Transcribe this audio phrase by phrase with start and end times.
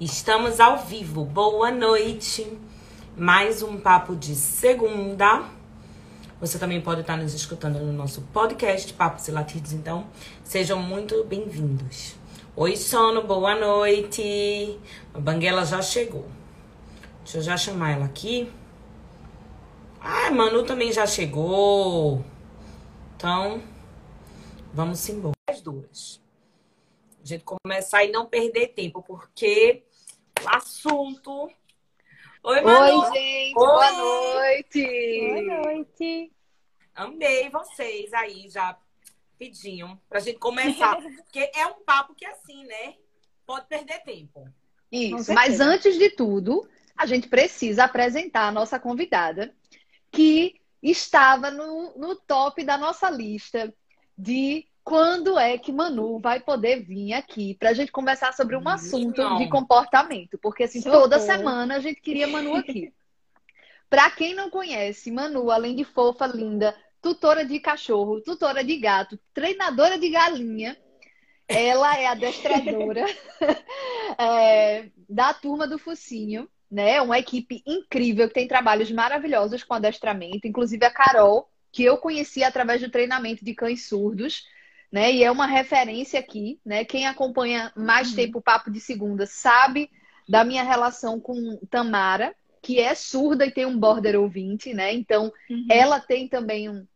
[0.00, 1.26] Estamos ao vivo.
[1.26, 2.58] Boa noite.
[3.14, 5.44] Mais um papo de segunda.
[6.40, 10.06] Você também pode estar nos escutando no nosso podcast Papos e Latidos, então
[10.42, 12.14] sejam muito bem-vindos.
[12.56, 14.80] Oi, sono, boa noite.
[15.12, 16.26] A Banguela já chegou.
[17.22, 18.50] Deixa eu já chamar ela aqui.
[20.00, 22.24] Ah, Manu também já chegou.
[23.18, 23.62] Então,
[24.72, 25.34] vamos embora.
[25.46, 26.22] As duas.
[27.22, 29.84] A gente começar e não perder tempo, porque
[30.46, 31.50] assunto.
[32.42, 33.00] Oi, Manu.
[33.00, 33.48] Oi, gente.
[33.48, 33.52] Oi.
[33.54, 35.44] Boa noite.
[35.44, 36.32] Boa noite.
[36.94, 38.76] Amei vocês aí já
[39.38, 40.96] pediam pra gente começar.
[41.16, 42.94] porque é um papo que, assim, né?
[43.46, 44.48] Pode perder tempo.
[44.90, 45.32] Isso.
[45.32, 49.54] Mas antes de tudo, a gente precisa apresentar a nossa convidada,
[50.10, 53.72] que estava no, no top da nossa lista
[54.16, 58.68] de quando é que Manu vai poder vir aqui para a gente conversar sobre um
[58.68, 59.38] assunto Não.
[59.38, 60.38] de comportamento.
[60.38, 62.92] Porque assim, toda semana a gente queria Manu aqui.
[63.88, 69.18] Para quem não conhece, Manu, além de fofa, linda, tutora de cachorro, tutora de gato,
[69.34, 70.76] treinadora de galinha,
[71.48, 73.04] ela é adestradora
[74.18, 77.02] é, da turma do Focinho né?
[77.02, 82.44] Uma equipe incrível que tem trabalhos maravilhosos com adestramento, inclusive a Carol, que eu conheci
[82.44, 84.46] através do treinamento de cães surdos,
[84.90, 85.12] né?
[85.12, 86.84] E é uma referência aqui, né?
[86.84, 88.16] Quem acompanha mais uhum.
[88.16, 89.90] tempo o Papo de Segunda sabe
[90.28, 94.92] da minha relação com Tamara, que é surda e tem um border ouvinte, né?
[94.92, 95.66] Então, uhum.
[95.70, 96.86] ela tem também um,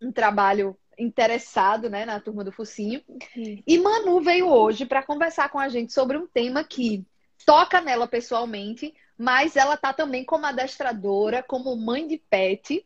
[0.00, 3.02] um trabalho interessado, né, na turma do Focinho.
[3.08, 3.62] Uhum.
[3.66, 7.04] E Manu veio hoje para conversar com a gente sobre um tema que
[7.46, 12.84] toca nela pessoalmente, mas ela tá também como adestradora, como mãe de pet,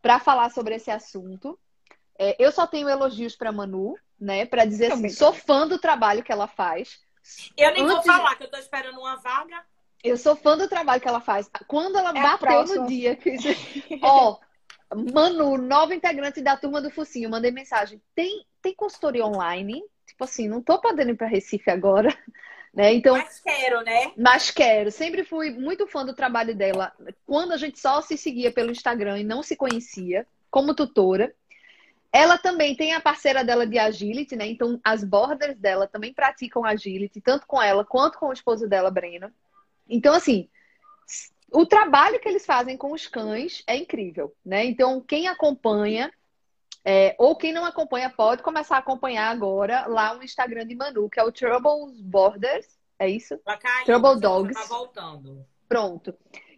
[0.00, 1.58] para falar sobre esse assunto.
[2.18, 6.22] É, eu só tenho elogios para Manu, né, para dizer assim, sou fã do trabalho
[6.22, 6.98] que ela faz.
[7.56, 7.94] Eu nem Antes...
[7.94, 9.62] vou falar que eu tô esperando uma vaga.
[10.02, 11.50] Eu sou fã do trabalho que ela faz.
[11.66, 13.36] Quando ela é bateu no dia, que...
[14.02, 14.38] ó,
[15.12, 18.00] Manu, nova integrante da turma do Focinho, mandei mensagem.
[18.14, 19.82] Tem tem consultoria online?
[20.06, 22.08] Tipo assim, não tô podendo ir para Recife agora.
[22.74, 22.92] Né?
[22.92, 24.12] Então, mas quero, né?
[24.16, 24.92] Mas quero.
[24.92, 26.92] Sempre fui muito fã do trabalho dela.
[27.26, 31.34] Quando a gente só se seguia pelo Instagram e não se conhecia, como tutora.
[32.12, 34.46] Ela também tem a parceira dela de agility, né?
[34.46, 38.90] Então, as borders dela também praticam agility, tanto com ela quanto com o esposo dela,
[38.90, 39.30] Breno.
[39.88, 40.48] Então, assim,
[41.52, 44.64] o trabalho que eles fazem com os cães é incrível, né?
[44.64, 46.10] Então, quem acompanha,
[46.84, 51.10] é, ou quem não acompanha, pode começar a acompanhar agora lá no Instagram de Manu,
[51.10, 52.66] que é o Troubles Borders.
[52.98, 53.36] É isso?
[53.38, 54.54] Tá Trouble Dogs.
[54.54, 55.46] Tá voltando.
[55.68, 56.14] Pronto.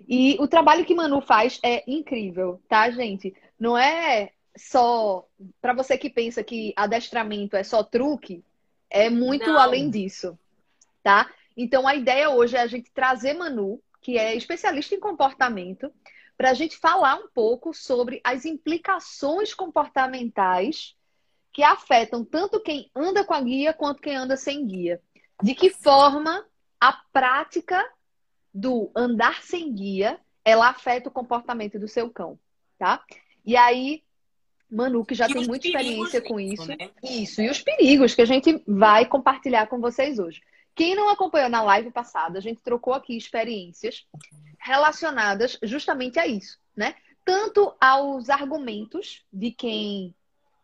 [0.09, 3.35] E o trabalho que Manu faz é incrível, tá, gente?
[3.59, 5.27] Não é só
[5.61, 8.45] para você que pensa que adestramento é só truque,
[8.91, 9.59] é muito não.
[9.59, 10.39] além disso,
[11.03, 11.31] tá?
[11.57, 15.93] Então a ideia hoje é a gente trazer Manu, que é especialista em comportamento,
[16.37, 20.97] para a gente falar um pouco sobre as implicações comportamentais
[21.53, 25.01] que afetam tanto quem anda com a guia quanto quem anda sem guia.
[25.43, 26.45] De que forma
[26.79, 27.83] a prática
[28.53, 32.39] do andar sem guia ela afeta o comportamento do seu cão,
[32.79, 33.03] tá?
[33.45, 34.03] E aí,
[34.71, 36.69] Manu, que já e tem muita experiência com isso.
[36.69, 36.91] Né?
[37.03, 40.41] Isso, e os perigos que a gente vai compartilhar com vocês hoje.
[40.75, 44.07] Quem não acompanhou na live passada, a gente trocou aqui experiências
[44.59, 46.95] relacionadas justamente a isso, né?
[47.25, 50.15] Tanto aos argumentos de quem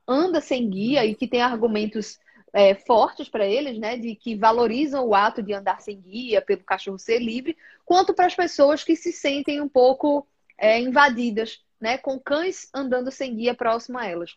[0.07, 2.19] anda sem guia e que tem argumentos
[2.53, 3.97] é, fortes para eles, né?
[3.97, 8.27] De que valorizam o ato de andar sem guia, pelo cachorro ser livre, quanto para
[8.27, 11.99] as pessoas que se sentem um pouco é, invadidas, né?
[11.99, 14.37] Com cães andando sem guia próximo a elas.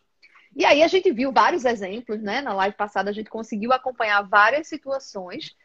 [0.54, 2.40] E aí a gente viu vários exemplos, né?
[2.40, 5.56] Na live passada a gente conseguiu acompanhar várias situações.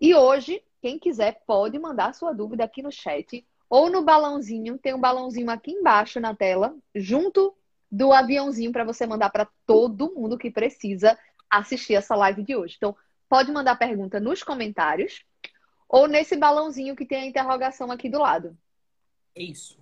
[0.00, 4.78] E hoje quem quiser pode mandar sua dúvida aqui no chat ou no balãozinho.
[4.78, 7.54] Tem um balãozinho aqui embaixo na tela, junto
[7.90, 11.18] do aviãozinho para você mandar para todo mundo que precisa
[11.50, 12.76] assistir essa live de hoje.
[12.76, 12.96] Então,
[13.28, 15.24] pode mandar pergunta nos comentários
[15.88, 18.56] ou nesse balãozinho que tem a interrogação aqui do lado.
[19.34, 19.78] Isso.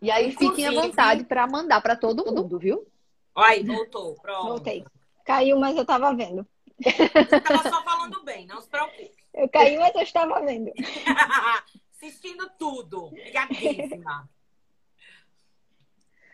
[0.00, 0.56] E aí Inclusive...
[0.56, 2.86] fiquem à vontade para mandar para todo mundo, viu?
[3.34, 4.14] Aí, voltou.
[4.14, 4.48] Pronto.
[4.48, 4.84] Voltei.
[5.24, 6.46] Caiu, mas eu estava vendo.
[6.80, 9.10] Você estava só falando bem, não se preocupe.
[9.34, 10.72] Eu caí, mas eu estava vendo.
[11.96, 13.10] Assistindo tudo.
[13.12, 14.28] Ligadíssima.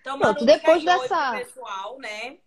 [0.00, 1.32] Então, Pronto, depois dessa.
[1.32, 2.38] Pessoal, né?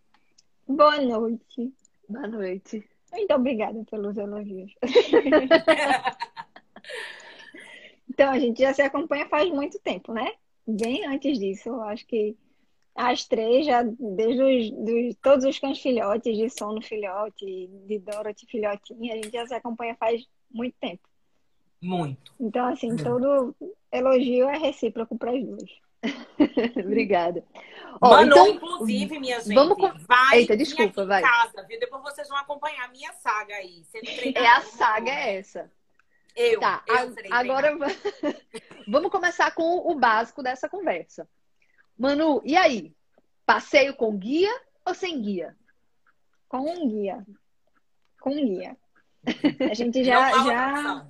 [0.67, 1.73] Boa noite.
[2.07, 2.87] Boa noite.
[3.11, 4.73] Muito obrigada pelos elogios.
[8.09, 10.33] então, a gente já se acompanha faz muito tempo, né?
[10.67, 12.35] Bem antes disso, acho que
[12.95, 18.45] as três, já desde os, dos, todos os cães filhotes, de sono filhote, de Dorothy
[18.47, 21.07] filhotinha, a gente já se acompanha faz muito tempo.
[21.81, 22.33] Muito.
[22.39, 23.55] Então, assim, todo
[23.91, 25.69] elogio é recíproco para as duas.
[26.85, 27.43] Obrigada.
[28.01, 29.91] Ó, Manu, então, inclusive, minha gente, vamos com...
[30.07, 31.21] vai Eita, desculpa, vai.
[31.21, 31.79] casa, viu?
[31.79, 33.83] Depois vocês vão acompanhar a minha saga aí.
[34.33, 35.71] É a saga é essa.
[36.35, 36.95] Eu, tá, eu
[37.31, 37.71] a, agora
[38.87, 41.27] vamos começar com o básico dessa conversa.
[41.97, 42.93] Manu, e aí?
[43.45, 44.51] Passeio com guia
[44.85, 45.55] ou sem guia?
[46.49, 47.25] Com um guia.
[48.19, 48.75] Com um guia.
[49.69, 51.07] A gente já, já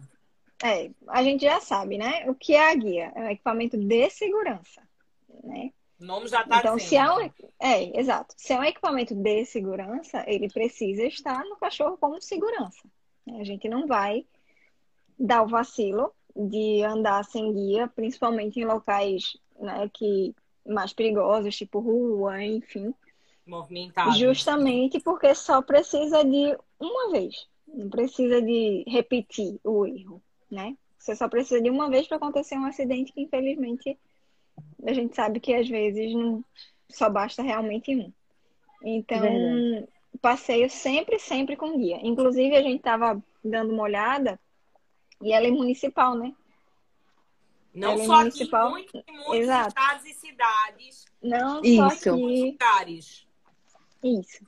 [0.63, 2.29] é, a gente já sabe, né?
[2.29, 3.11] O que é a guia?
[3.15, 4.81] É um equipamento de segurança,
[5.43, 5.71] né?
[5.99, 8.33] O nome já está então, se é, um, é, exato.
[8.37, 12.81] Se é um equipamento de segurança, ele precisa estar no cachorro como segurança.
[13.39, 14.25] A gente não vai
[15.17, 20.35] dar o vacilo de andar sem guia, principalmente em locais né, que
[20.65, 22.93] mais perigosos, tipo rua, enfim.
[23.45, 24.17] Movimentado.
[24.17, 27.47] Justamente porque só precisa de uma vez.
[27.67, 30.75] Não precisa de repetir o erro, né?
[30.97, 33.97] Você só precisa de uma vez para acontecer um acidente que, infelizmente,
[34.85, 36.43] a gente sabe que às vezes não
[36.89, 38.11] só basta realmente um.
[38.83, 39.87] Então, Verdade.
[40.21, 41.99] passeio sempre, sempre com guia.
[42.01, 44.39] Inclusive, a gente estava dando uma olhada
[45.21, 46.33] e ela é municipal, né?
[47.73, 48.67] Não ela é só é municipal.
[48.67, 49.67] aqui, muito, muitos Exato.
[49.67, 51.05] estados e cidades.
[51.21, 52.03] Não Isso.
[52.03, 52.51] só aqui.
[52.51, 53.27] Lugares.
[54.03, 54.45] Isso.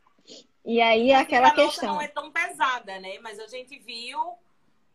[0.65, 1.95] E aí aquela a questão.
[1.95, 3.19] não é tão pesada, né?
[3.19, 4.37] Mas a gente viu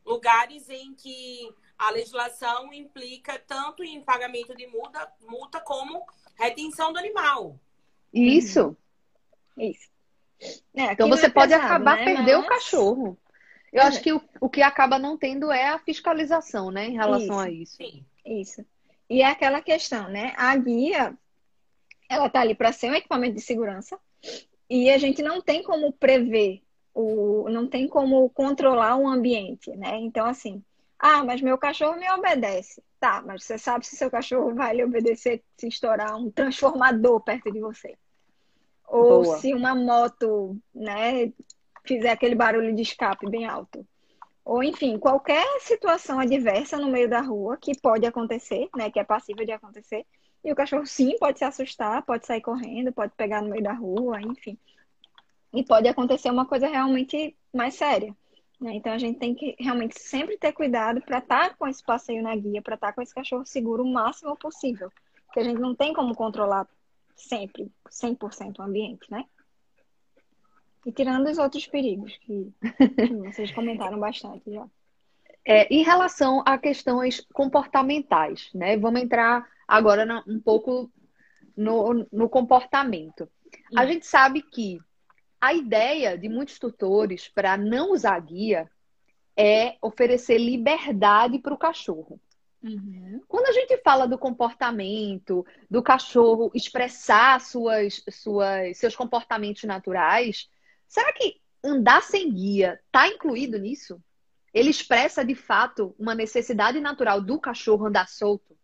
[0.04, 6.04] lugares em que a legislação implica tanto em pagamento de multa, multa como
[6.36, 7.58] retenção do animal.
[8.12, 8.76] Isso.
[9.56, 9.90] Isso.
[10.74, 12.04] É, então você é pode pesado, acabar né?
[12.04, 12.44] perder Mas...
[12.44, 13.18] o cachorro.
[13.72, 13.86] Eu é.
[13.86, 17.38] acho que o, o que acaba não tendo é a fiscalização, né, em relação isso.
[17.38, 17.76] a isso.
[17.76, 18.04] Sim.
[18.24, 18.64] Isso.
[19.08, 20.32] E é aquela questão, né?
[20.36, 21.16] A guia,
[22.08, 23.98] ela tá ali para ser um equipamento de segurança
[24.70, 26.62] e a gente não tem como prever
[26.94, 29.96] o, não tem como controlar o ambiente, né?
[29.98, 30.62] Então, assim,
[30.98, 32.82] ah, mas meu cachorro me obedece.
[33.00, 37.50] Tá, mas você sabe se seu cachorro vai lhe obedecer se estourar um transformador perto
[37.50, 37.96] de você.
[38.86, 39.38] Ou Boa.
[39.38, 41.32] se uma moto, né,
[41.84, 43.86] fizer aquele barulho de escape bem alto.
[44.44, 49.04] Ou, enfim, qualquer situação adversa no meio da rua que pode acontecer, né, que é
[49.04, 50.04] passível de acontecer.
[50.44, 53.72] E o cachorro, sim, pode se assustar, pode sair correndo, pode pegar no meio da
[53.72, 54.58] rua, enfim
[55.52, 58.16] e pode acontecer uma coisa realmente mais séria.
[58.60, 58.74] Né?
[58.74, 62.22] Então a gente tem que realmente sempre ter cuidado para estar tá com esse passeio
[62.22, 64.90] na guia, para estar tá com esse cachorro seguro o máximo possível.
[65.26, 66.66] Porque a gente não tem como controlar
[67.14, 69.24] sempre 100% o ambiente, né?
[70.84, 72.52] E tirando os outros perigos que,
[72.96, 74.66] que vocês comentaram bastante já.
[75.44, 78.76] É, em relação a questões comportamentais, né?
[78.76, 80.90] Vamos entrar agora na, um pouco
[81.56, 83.28] no, no comportamento.
[83.76, 84.78] A gente sabe que
[85.40, 88.70] a ideia de muitos tutores para não usar guia
[89.36, 92.20] é oferecer liberdade para o cachorro.
[92.62, 93.20] Uhum.
[93.26, 100.48] Quando a gente fala do comportamento, do cachorro expressar suas, suas, seus comportamentos naturais,
[100.92, 103.98] será que andar sem guia está incluído nisso?
[104.52, 108.54] Ele expressa de fato uma necessidade natural do cachorro andar solto?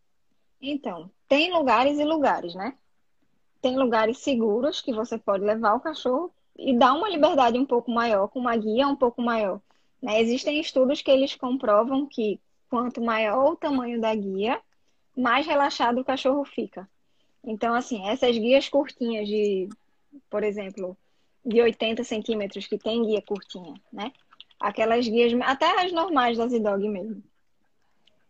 [0.61, 2.77] Então, tem lugares e lugares, né?
[3.63, 7.91] Tem lugares seguros que você pode levar o cachorro e dá uma liberdade um pouco
[7.91, 9.59] maior, com uma guia um pouco maior.
[10.03, 10.21] Né?
[10.21, 12.39] Existem estudos que eles comprovam que
[12.69, 14.61] quanto maior o tamanho da guia,
[15.17, 16.87] mais relaxado o cachorro fica.
[17.43, 19.71] Então, assim, essas guias curtinhas de,
[20.29, 20.95] por exemplo,
[21.49, 24.13] de 80 centímetros, que tem guia curtinha, né?
[24.61, 27.23] Aquelas guias, até as normais da Z-Dog mesmo.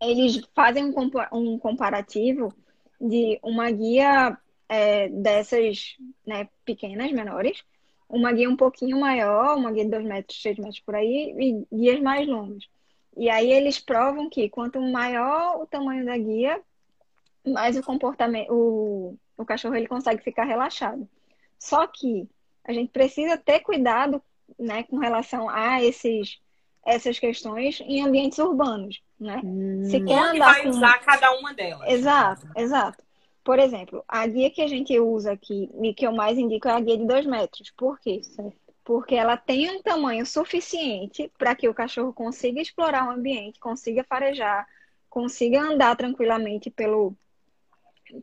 [0.01, 0.93] Eles fazem
[1.33, 2.53] um comparativo
[3.01, 4.37] de uma guia
[4.69, 7.61] é, dessas né, pequenas, menores,
[8.07, 11.75] uma guia um pouquinho maior, uma guia de 2 metros, 3 metros por aí, e
[11.75, 12.69] guias mais longas.
[13.17, 16.61] E aí eles provam que quanto maior o tamanho da guia,
[17.45, 21.07] mais o comportamento, o, o cachorro ele consegue ficar relaxado.
[21.59, 22.29] Só que
[22.69, 24.21] a gente precisa ter cuidado,
[24.57, 26.39] né, com relação a esses
[26.85, 29.41] essas questões em ambientes urbanos, né?
[29.43, 29.83] Hum.
[29.85, 30.69] Se quer andar vai com...
[30.69, 31.87] usar cada uma delas.
[31.89, 33.03] Exato, exato.
[33.43, 36.71] Por exemplo, a guia que a gente usa aqui e que eu mais indico é
[36.71, 37.71] a guia de 2 metros.
[37.75, 38.21] Por quê?
[38.83, 44.03] Porque ela tem um tamanho suficiente para que o cachorro consiga explorar o ambiente, consiga
[44.03, 44.67] farejar,
[45.09, 47.15] consiga andar tranquilamente pelo,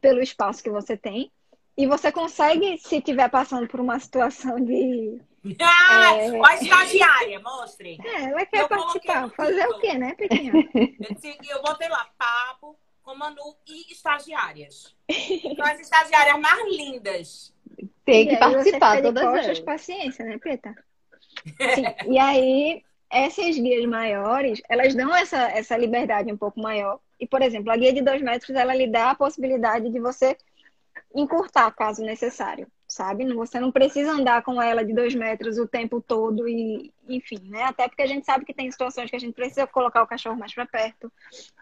[0.00, 1.30] pelo espaço que você tem.
[1.76, 5.20] E você consegue, se estiver passando por uma situação de.
[5.60, 6.44] Ah, é...
[6.44, 7.98] a estagiária, mostre.
[8.02, 9.30] É, ela quer eu participar.
[9.30, 10.52] Fazer o quê, né, Pequinha?
[10.74, 14.96] Eu, eu botei lá, papo com Manu e estagiárias.
[15.54, 17.54] São as estagiárias mais lindas.
[18.04, 19.60] Tem que participar todas elas.
[19.60, 20.74] paciência, né, Preta?
[21.74, 22.12] Sim.
[22.12, 26.98] E aí, essas guias maiores, elas dão essa, essa liberdade um pouco maior.
[27.20, 30.36] E, por exemplo, a guia de dois metros, ela lhe dá a possibilidade de você
[31.14, 33.24] encurtar, caso necessário, sabe?
[33.34, 37.62] Você não precisa andar com ela de dois metros o tempo todo e, enfim, né?
[37.62, 40.36] Até porque a gente sabe que tem situações que a gente precisa colocar o cachorro
[40.36, 41.10] mais para perto,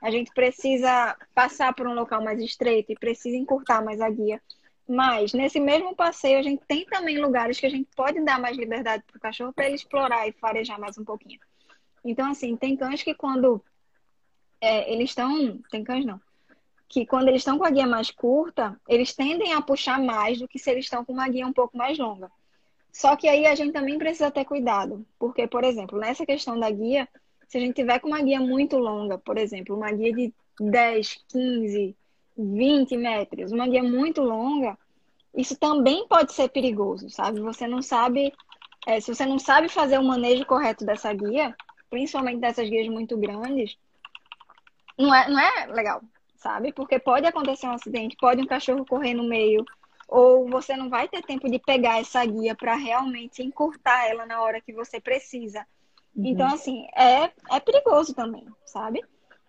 [0.02, 4.40] a gente precisa passar por um local mais estreito e precisa encurtar mais a guia.
[4.86, 8.56] Mas nesse mesmo passeio a gente tem também lugares que a gente pode dar mais
[8.56, 11.40] liberdade para o cachorro para ele explorar e farejar mais um pouquinho.
[12.04, 13.64] Então, assim, tem cães que quando
[14.60, 15.58] é, eles estão.
[15.70, 16.20] Tem cães não.
[16.88, 20.48] Que quando eles estão com a guia mais curta, eles tendem a puxar mais do
[20.48, 22.30] que se eles estão com uma guia um pouco mais longa.
[22.92, 25.04] Só que aí a gente também precisa ter cuidado.
[25.18, 27.08] Porque, por exemplo, nessa questão da guia,
[27.48, 31.24] se a gente tiver com uma guia muito longa, por exemplo, uma guia de 10,
[31.28, 31.96] 15,
[32.36, 34.78] 20 metros, uma guia muito longa,
[35.36, 37.40] isso também pode ser perigoso, sabe?
[37.40, 38.32] Você não sabe,
[38.86, 41.54] é, se você não sabe fazer o manejo correto dessa guia,
[41.90, 43.76] principalmente dessas guias muito grandes,
[44.96, 46.00] não é, não é legal,
[46.44, 46.74] sabe?
[46.74, 49.64] Porque pode acontecer um acidente, pode um cachorro correr no meio,
[50.06, 54.42] ou você não vai ter tempo de pegar essa guia para realmente encurtar ela na
[54.42, 55.66] hora que você precisa.
[56.14, 56.26] Uhum.
[56.26, 59.02] Então, assim, é, é perigoso também, sabe?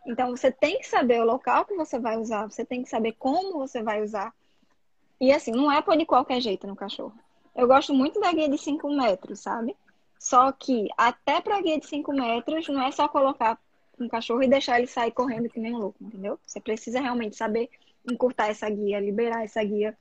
[0.08, 3.12] Então você tem que saber o local que você vai usar, você tem que saber
[3.20, 4.34] como você vai usar.
[5.20, 7.14] E assim, não é pôr de qualquer jeito no cachorro.
[7.54, 9.76] Eu gosto muito da guia de 5 metros, sabe?
[10.18, 13.60] Só que até para guia de 5 metros não é só colocar
[14.00, 16.40] um cachorro e deixar ele sair correndo que nem um louco, entendeu?
[16.46, 17.70] Você precisa realmente saber
[18.10, 19.98] encurtar essa guia, liberar essa guia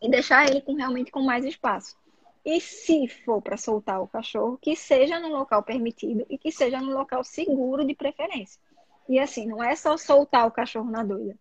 [0.00, 1.96] e deixar ele com, realmente com mais espaço.
[2.44, 6.80] E se for para soltar o cachorro, que seja no local permitido e que seja
[6.80, 8.60] no local seguro de preferência.
[9.08, 11.38] E assim, não é só soltar o cachorro na doida.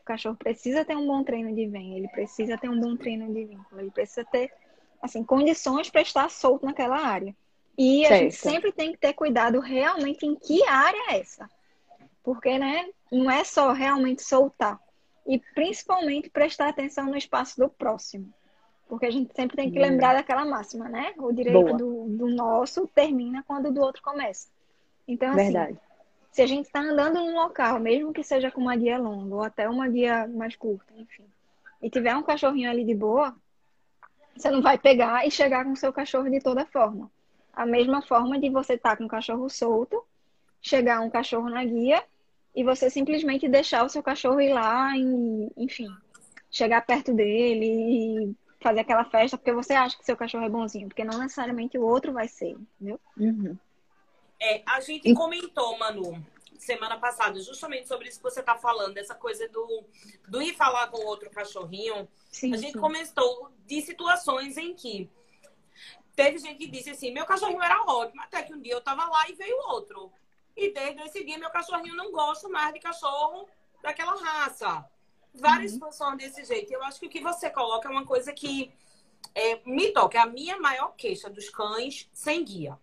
[0.00, 3.32] O cachorro precisa ter um bom treino de vem, ele precisa ter um bom treino
[3.32, 4.50] de vínculo, ele precisa ter
[5.02, 7.36] assim condições para estar solto naquela área.
[7.78, 8.22] E a certo.
[8.22, 11.48] gente sempre tem que ter cuidado realmente em que área é essa.
[12.22, 14.78] Porque, né, não é só realmente soltar.
[15.26, 18.28] E principalmente prestar atenção no espaço do próximo.
[18.88, 21.14] Porque a gente sempre tem que lembrar daquela máxima, né?
[21.18, 24.48] O direito do, do, nosso termina quando o do outro começa.
[25.06, 25.78] Então, assim, Verdade
[26.38, 29.42] se a gente está andando num local, mesmo que seja com uma guia longa ou
[29.42, 31.24] até uma guia mais curta, enfim,
[31.82, 33.34] e tiver um cachorrinho ali de boa,
[34.36, 37.10] você não vai pegar e chegar com o seu cachorro de toda forma.
[37.58, 40.04] A mesma forma de você estar tá com o cachorro solto,
[40.62, 42.00] chegar um cachorro na guia
[42.54, 45.88] e você simplesmente deixar o seu cachorro ir lá e, enfim,
[46.52, 50.86] chegar perto dele e fazer aquela festa porque você acha que seu cachorro é bonzinho,
[50.86, 53.00] porque não necessariamente o outro vai ser, entendeu?
[53.16, 53.58] Uhum.
[54.40, 56.24] É, a gente comentou, Manu,
[56.60, 59.82] semana passada, justamente sobre isso que você está falando, essa coisa do,
[60.28, 62.06] do ir falar com outro cachorrinho.
[62.30, 62.78] Sim, a gente sim.
[62.78, 65.10] comentou de situações em que
[66.18, 69.04] teve gente que disse assim: meu cachorrinho era ótimo, até que um dia eu estava
[69.04, 70.10] lá e veio outro.
[70.56, 73.48] E desde esse dia, meu cachorrinho não gosta mais de cachorro
[73.80, 74.84] daquela raça.
[75.32, 75.76] Várias uhum.
[75.76, 76.72] situações desse jeito.
[76.72, 78.72] Eu acho que o que você coloca é uma coisa que
[79.32, 80.18] é, me toca.
[80.18, 82.76] É a minha maior queixa dos cães sem guia.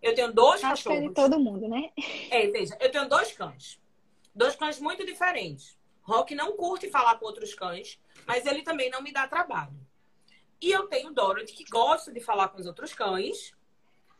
[0.00, 0.98] Eu tenho dois Acho cachorros.
[1.00, 1.90] Que é de todo mundo, né?
[2.30, 3.80] É, veja, eu tenho dois cães.
[4.32, 5.76] Dois cães muito diferentes.
[6.02, 9.85] Rock não curte falar com outros cães, mas ele também não me dá trabalho.
[10.66, 13.54] E eu tenho Dorothy, que gosta de falar com os outros cães,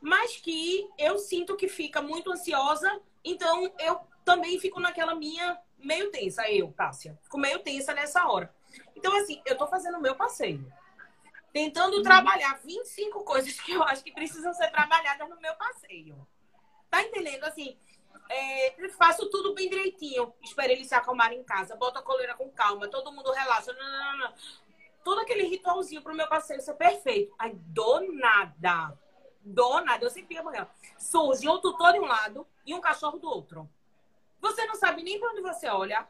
[0.01, 6.09] mas que eu sinto que fica muito ansiosa, então eu também fico naquela minha meio
[6.13, 7.19] tensa, eu, Tássia.
[7.25, 8.55] Fico meio tensa nessa hora.
[8.95, 10.73] Então, assim, eu tô fazendo o meu passeio
[11.53, 12.03] tentando uhum.
[12.05, 16.29] trabalhar 25 coisas que eu acho que precisam ser trabalhadas no meu passeio.
[16.89, 17.43] Tá entendendo?
[17.43, 17.77] Assim,
[18.31, 20.33] é, faço tudo bem direitinho.
[20.45, 21.75] Espero ele se acalmar em casa.
[21.75, 22.87] Boto a coleira com calma.
[22.89, 23.73] Todo mundo relaxa.
[23.73, 24.35] Não, não, não.
[25.07, 27.33] Todo aquele ritualzinho pro meu passeio ser perfeito.
[27.39, 28.99] Aí, do nada.
[29.41, 30.05] Do nada.
[30.05, 30.67] Eu sempre ia morrer.
[30.99, 33.71] Surge um tutor de um lado e um cachorro do outro.
[34.41, 36.09] Você não sabe nem pra onde você olha.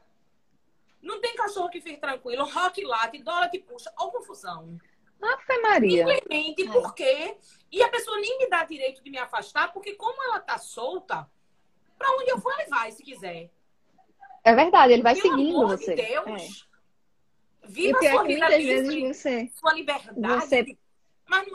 [1.02, 2.46] Não tem cachorro que fique tranquilo.
[2.46, 3.92] Rock late, dólar que puxa.
[3.98, 4.80] Ou confusão.
[5.20, 6.06] Ave Maria.
[6.06, 6.72] Simplesmente é.
[6.72, 7.36] porque.
[7.70, 11.30] E a pessoa nem me dá direito de me afastar, porque como ela tá solta,
[11.98, 13.50] para onde eu for, ele vai, se quiser.
[14.42, 15.94] É verdade, ele vai Pelo seguindo amor você.
[15.94, 16.62] De Deus.
[16.72, 16.75] É.
[17.68, 20.18] Viva e pior sua que muitas vezes você, sua liberdade.
[20.20, 20.76] Você,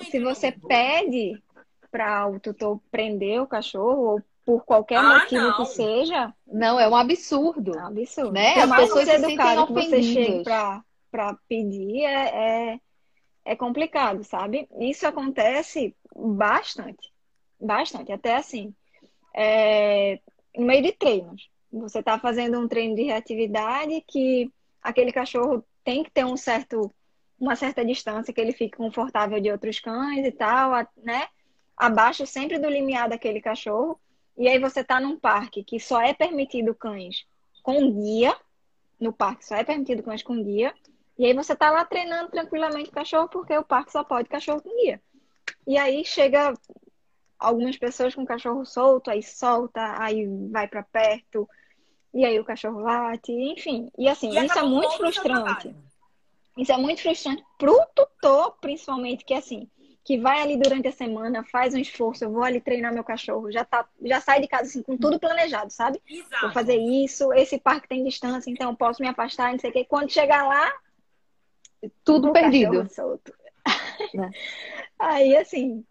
[0.09, 1.41] se você pede
[1.89, 5.57] para o tutor prender o cachorro ou por qualquer ah, motivo não.
[5.57, 7.77] que seja, não, é um absurdo.
[7.77, 8.31] É um absurdo.
[8.31, 8.53] Né?
[8.55, 12.79] As pessoas se educadas que você chega para pedir é, é
[13.43, 14.67] é complicado, sabe?
[14.79, 17.11] Isso acontece bastante,
[17.59, 18.73] bastante, até assim,
[19.35, 20.19] é,
[20.55, 21.49] no meio de treinos.
[21.71, 24.51] Você está fazendo um treino de reatividade que
[24.81, 26.93] aquele cachorro tem que ter um certo,
[27.39, 31.27] uma certa distância que ele fique confortável de outros cães e tal, né?
[31.81, 33.99] abaixo sempre do limiar daquele cachorro.
[34.37, 37.25] E aí você tá num parque que só é permitido cães
[37.63, 38.37] com guia,
[38.99, 40.73] no parque só é permitido cães com guia.
[41.17, 44.61] E aí você tá lá treinando tranquilamente o cachorro, porque o parque só pode cachorro
[44.61, 45.01] com guia.
[45.65, 46.53] E aí chega
[47.39, 51.49] algumas pessoas com cachorro solto, aí solta, aí vai para perto,
[52.13, 53.91] e aí o cachorro late, enfim.
[53.97, 55.75] E assim, e isso é muito frustrante.
[56.57, 59.69] Isso é muito frustrante pro tutor, principalmente, que assim,
[60.03, 63.51] que vai ali durante a semana, faz um esforço, eu vou ali treinar meu cachorro,
[63.51, 66.01] já tá, já sai de casa assim com tudo planejado, sabe?
[66.09, 66.41] Exato.
[66.41, 69.73] Vou fazer isso, esse parque tem distância, então eu posso me afastar, não sei o
[69.73, 69.85] quê.
[69.85, 70.71] Quando chegar lá,
[72.03, 72.87] tudo perdido.
[72.89, 73.33] Solto.
[74.13, 74.29] Né?
[74.99, 75.85] Aí assim,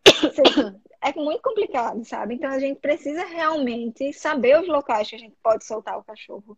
[1.03, 2.35] é muito complicado, sabe?
[2.35, 6.57] Então a gente precisa realmente saber os locais que a gente pode soltar o cachorro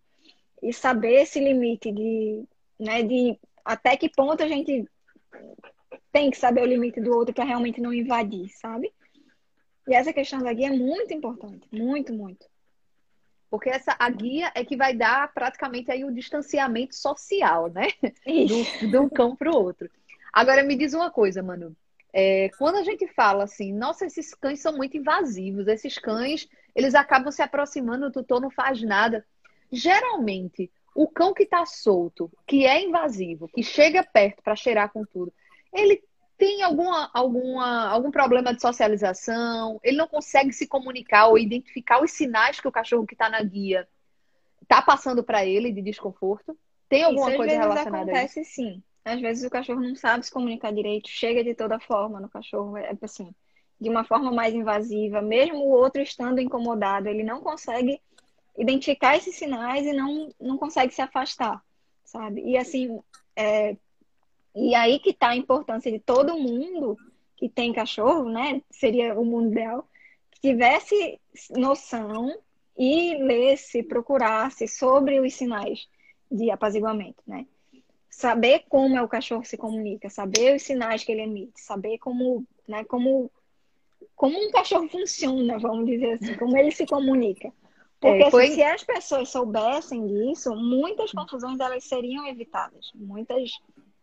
[0.62, 2.44] e saber esse limite de,
[2.78, 4.84] né, de até que ponto a gente
[6.10, 8.92] tem que saber o limite do outro para realmente não invadir, sabe?
[9.88, 12.46] E essa questão da guia é muito importante, muito, muito.
[13.50, 17.88] Porque essa, a guia é que vai dar praticamente aí o distanciamento social, né?
[18.24, 19.90] Do, de um cão para o outro.
[20.32, 21.76] Agora me diz uma coisa, Manu.
[22.12, 26.94] É, quando a gente fala assim, nossa, esses cães são muito invasivos, esses cães, eles
[26.94, 29.24] acabam se aproximando, o tutor não faz nada.
[29.70, 35.04] Geralmente, o cão que está solto, que é invasivo, que chega perto para cheirar com
[35.04, 35.32] tudo,
[35.72, 36.02] ele
[36.36, 42.10] tem alguma, alguma, algum problema de socialização, ele não consegue se comunicar ou identificar os
[42.10, 43.88] sinais que o cachorro que está na guia
[44.60, 46.58] está passando para ele de desconforto.
[46.88, 48.54] Tem alguma isso, coisa relacionada acontece, a isso?
[48.54, 48.82] sim.
[49.04, 52.76] Às vezes o cachorro não sabe se comunicar direito, chega de toda forma no cachorro,
[52.76, 53.34] é assim,
[53.80, 58.00] de uma forma mais invasiva, mesmo o outro estando incomodado, ele não consegue
[58.56, 61.60] identificar esses sinais e não, não consegue se afastar,
[62.04, 62.42] sabe?
[62.42, 63.00] E assim,
[63.34, 63.76] é,
[64.54, 66.96] e aí que está a importância de todo mundo
[67.36, 68.62] que tem cachorro, né?
[68.70, 69.88] Seria o mundo ideal,
[70.30, 71.18] que tivesse
[71.50, 72.32] noção
[72.76, 75.88] e lesse, procurasse sobre os sinais
[76.30, 77.46] de apaziguamento, né?
[78.14, 82.44] Saber como é o cachorro se comunica, saber os sinais que ele emite, saber como,
[82.68, 83.30] né, como,
[84.14, 87.50] como um cachorro funciona, vamos dizer assim, como ele se comunica.
[87.98, 88.48] Porque é, foi...
[88.48, 92.90] se as pessoas soubessem disso, muitas confusões elas seriam evitadas.
[92.94, 93.50] Muitas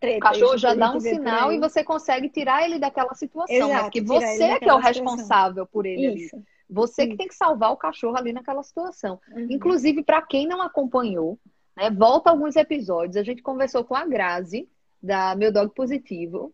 [0.02, 3.54] o cachorro já dá um sinal e você consegue tirar ele daquela situação.
[3.54, 6.36] Exato, mas que você é que é o responsável por ele Isso.
[6.38, 6.46] ali.
[6.70, 7.12] Você Isso.
[7.12, 9.20] que tem que salvar o cachorro ali naquela situação.
[9.32, 9.48] Uhum.
[9.50, 11.38] Inclusive, para quem não acompanhou,
[11.80, 13.16] né, volta alguns episódios.
[13.16, 14.68] A gente conversou com a Grazi,
[15.02, 16.54] da Meu Dog Positivo.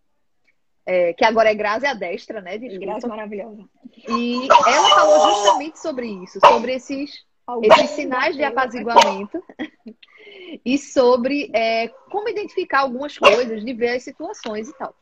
[0.86, 2.60] É, que agora é Grazi a destra, né?
[2.60, 2.86] Desculpa.
[2.86, 3.66] Grazi maravilhosa.
[4.08, 7.26] E ela falou justamente sobre isso, sobre esses,
[7.64, 9.44] esses sinais de apaziguamento
[10.64, 14.94] e sobre é, como identificar algumas coisas, de ver as situações e tal.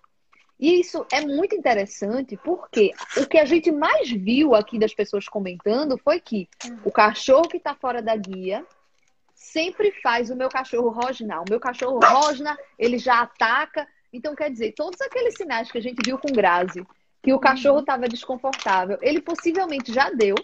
[0.57, 5.27] E isso é muito interessante porque o que a gente mais viu aqui das pessoas
[5.27, 6.47] comentando foi que
[6.85, 8.65] o cachorro que está fora da guia
[9.43, 11.41] sempre faz o meu cachorro rosnar.
[11.41, 13.87] O meu cachorro rosna, ele já ataca.
[14.11, 16.85] Então, quer dizer, todos aqueles sinais que a gente viu com Grazi,
[17.21, 20.35] que o cachorro estava desconfortável, ele possivelmente já deu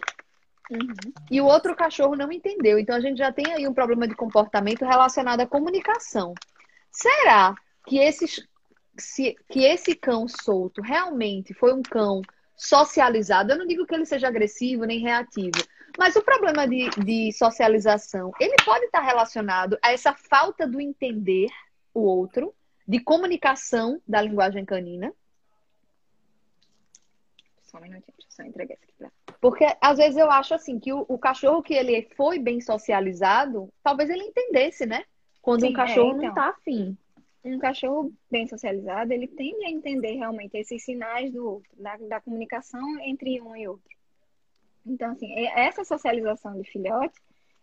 [0.70, 1.12] Uhum.
[1.28, 2.78] E o outro cachorro não entendeu.
[2.78, 6.32] Então a gente já tem aí um problema de comportamento relacionado à comunicação.
[6.92, 7.54] Será
[7.86, 8.46] que, esses,
[8.96, 12.22] se, que esse cão solto realmente foi um cão
[12.60, 13.52] socializado?
[13.52, 15.58] Eu não digo que ele seja agressivo nem reativo,
[15.98, 21.48] mas o problema de, de socialização, ele pode estar relacionado a essa falta do entender
[21.94, 22.54] o outro,
[22.86, 25.12] de comunicação da linguagem canina.
[27.62, 30.52] Só um minutinho, deixa eu só entregar isso aqui pra porque às vezes eu acho
[30.52, 35.04] assim que o, o, cachorro que ele foi bem socializado, talvez ele entendesse, né?
[35.40, 36.98] Quando Sim, um cachorro é, então, não tá afim.
[37.42, 42.20] Um cachorro bem socializado, ele tende a entender realmente esses sinais do outro, da, da
[42.20, 43.88] comunicação entre um e outro.
[44.86, 47.18] Então, assim, essa socialização de filhote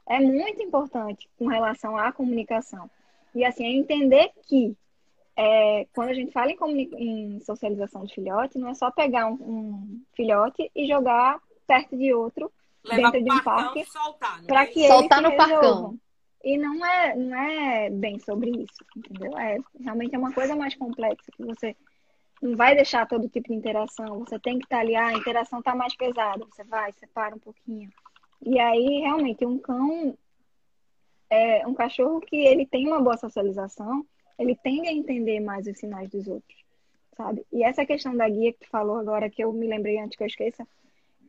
[0.07, 2.89] é muito importante com relação à comunicação.
[3.35, 4.75] E assim, é entender que
[5.35, 9.33] é, quando a gente fala em, em, socialização de filhote, não é só pegar um,
[9.33, 12.51] um filhote e jogar perto de outro,
[12.83, 13.85] Levar dentro de um parque,
[14.47, 14.65] para né?
[14.67, 15.99] que soltar no parcão.
[16.43, 19.37] E não é, não é bem sobre isso, entendeu?
[19.37, 21.75] É, realmente é uma coisa mais complexa que você
[22.41, 24.19] não vai deixar todo tipo de interação.
[24.19, 26.45] Você tem que estar tá ali, ah, a interação está mais pesada.
[26.45, 27.89] Você vai, separa um pouquinho.
[28.45, 30.15] E aí, realmente, um cão,
[31.29, 34.05] é, um cachorro que ele tem uma boa socialização,
[34.37, 36.57] ele tende a entender mais os sinais dos outros,
[37.15, 37.43] sabe?
[37.51, 40.23] E essa questão da guia que tu falou agora, que eu me lembrei antes que
[40.23, 40.67] eu esqueça,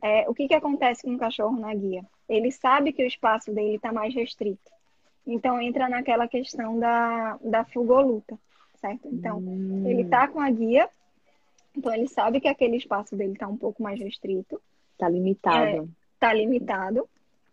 [0.01, 2.05] é, o que, que acontece com o cachorro na guia?
[2.27, 4.71] Ele sabe que o espaço dele está mais restrito.
[5.29, 8.37] Então entra naquela questão da, da fuga ou luta,
[8.81, 9.07] certo?
[9.11, 9.87] Então, hum.
[9.87, 10.89] ele está com a guia
[11.77, 14.59] Então ele sabe que aquele espaço dele está um pouco mais restrito.
[14.97, 15.87] Tá limitado.
[16.15, 17.07] Está limitado.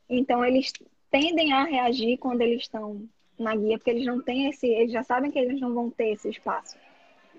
[0.09, 0.73] Então eles
[1.11, 3.03] tendem a reagir quando eles estão
[3.39, 6.15] na guia, porque eles não têm esse, eles já sabem que eles não vão ter
[6.15, 6.77] esse espaço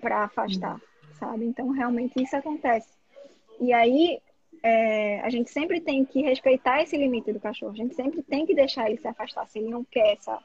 [0.00, 1.14] para afastar, uhum.
[1.18, 1.44] sabe?
[1.46, 2.88] Então realmente isso acontece.
[3.60, 4.20] E aí
[4.62, 7.72] é, a gente sempre tem que respeitar esse limite do cachorro.
[7.72, 10.38] A gente sempre tem que deixar ele se afastar se ele não quer essa,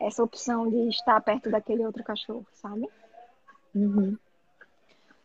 [0.00, 2.88] essa opção de estar perto daquele outro cachorro, sabe?
[3.74, 4.16] Uhum.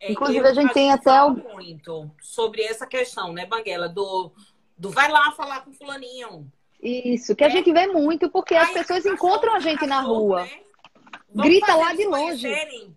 [0.00, 1.30] É, Inclusive, a gente tem até o...
[1.30, 4.32] muito sobre essa questão, né, Banguela, do,
[4.76, 6.50] do vai lá falar com fulaninho.
[6.82, 7.50] Isso, que a é.
[7.50, 10.42] gente vê muito porque Ai, as pessoas encontram a gente na rua.
[10.42, 10.60] Né?
[11.34, 12.46] Grita lá de longe.
[12.46, 12.96] Conhecerem.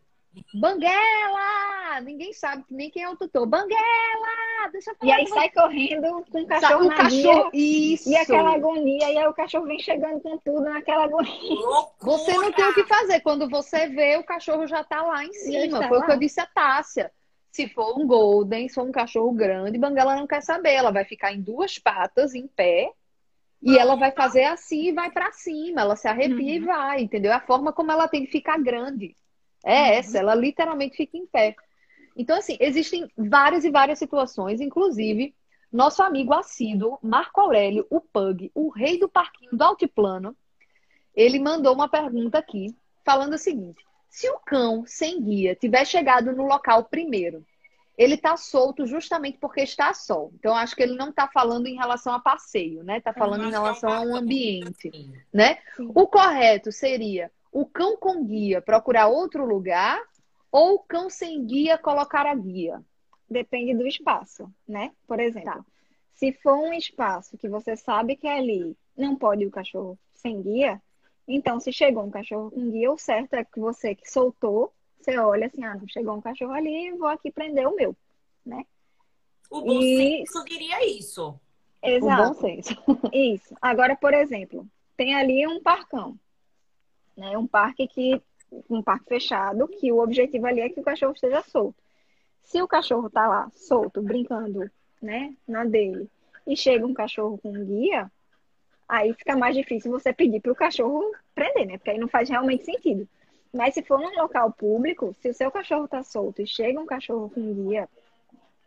[0.53, 2.01] Banguela!
[2.01, 3.45] Ninguém sabe nem quem é o tutor.
[3.45, 4.69] Banguela!
[4.71, 5.11] Deixa eu falar.
[5.11, 8.09] E aí sai correndo com o cachorro o cachorro, Isso.
[8.09, 9.11] E aquela agonia.
[9.11, 11.31] E aí o cachorro vem chegando com tudo naquela agonia.
[11.33, 12.17] Loucura.
[12.17, 13.21] Você não tem o que fazer.
[13.21, 15.87] Quando você vê, o cachorro já tá lá em cima.
[15.87, 16.03] Foi lá.
[16.03, 17.11] o que eu disse a Tássia.
[17.51, 20.73] Se for um golden, se for um cachorro grande, Banguela não quer saber.
[20.73, 22.91] Ela vai ficar em duas patas, em pé.
[23.61, 25.81] E ela vai fazer assim e vai para cima.
[25.81, 26.49] Ela se arrepia uhum.
[26.49, 27.31] e vai, entendeu?
[27.31, 29.15] É a forma como ela tem que ficar grande.
[29.67, 31.55] É essa, ela literalmente fica em pé.
[32.15, 35.35] Então, assim, existem várias e várias situações, inclusive
[35.71, 40.35] nosso amigo assíduo, Marco Aurélio, o Pug, o rei do parquinho do Altiplano,
[41.13, 46.31] ele mandou uma pergunta aqui, falando o seguinte: se o cão sem guia tiver chegado
[46.31, 47.45] no local primeiro,
[47.97, 50.31] ele está solto justamente porque está sol.
[50.35, 52.99] Então, acho que ele não está falando em relação a passeio, né?
[52.99, 54.91] Está falando em relação a um ambiente,
[55.33, 55.57] né?
[55.77, 59.99] O correto seria o cão com guia procurar outro lugar
[60.51, 62.85] ou o cão sem guia colocar a guia?
[63.27, 64.91] Depende do espaço, né?
[65.07, 65.65] Por exemplo, tá.
[66.13, 70.39] se for um espaço que você sabe que é ali não pode o cachorro sem
[70.39, 70.79] guia,
[71.27, 75.17] então se chegou um cachorro com guia, o certo é que você que soltou, você
[75.17, 77.95] olha assim, ah, chegou um cachorro ali, vou aqui prender o meu,
[78.45, 78.67] né?
[79.49, 79.97] O bom e...
[80.25, 81.39] senso diria isso.
[81.81, 82.21] Exato.
[82.21, 82.75] O bom senso.
[83.11, 83.55] Isso.
[83.59, 86.19] Agora, por exemplo, tem ali um parcão
[87.17, 87.37] né?
[87.37, 88.21] Um parque que
[88.69, 91.75] um parque fechado, que o objetivo ali é que o cachorro esteja solto.
[92.43, 94.69] Se o cachorro tá lá solto, brincando,
[95.01, 96.09] né, na dele,
[96.45, 98.09] e chega um cachorro com guia,
[98.87, 101.03] aí fica mais difícil você pedir para o cachorro
[101.35, 101.77] prender, né?
[101.77, 103.07] Porque aí não faz realmente sentido.
[103.53, 106.85] Mas se for num local público, se o seu cachorro tá solto e chega um
[106.85, 107.89] cachorro com guia,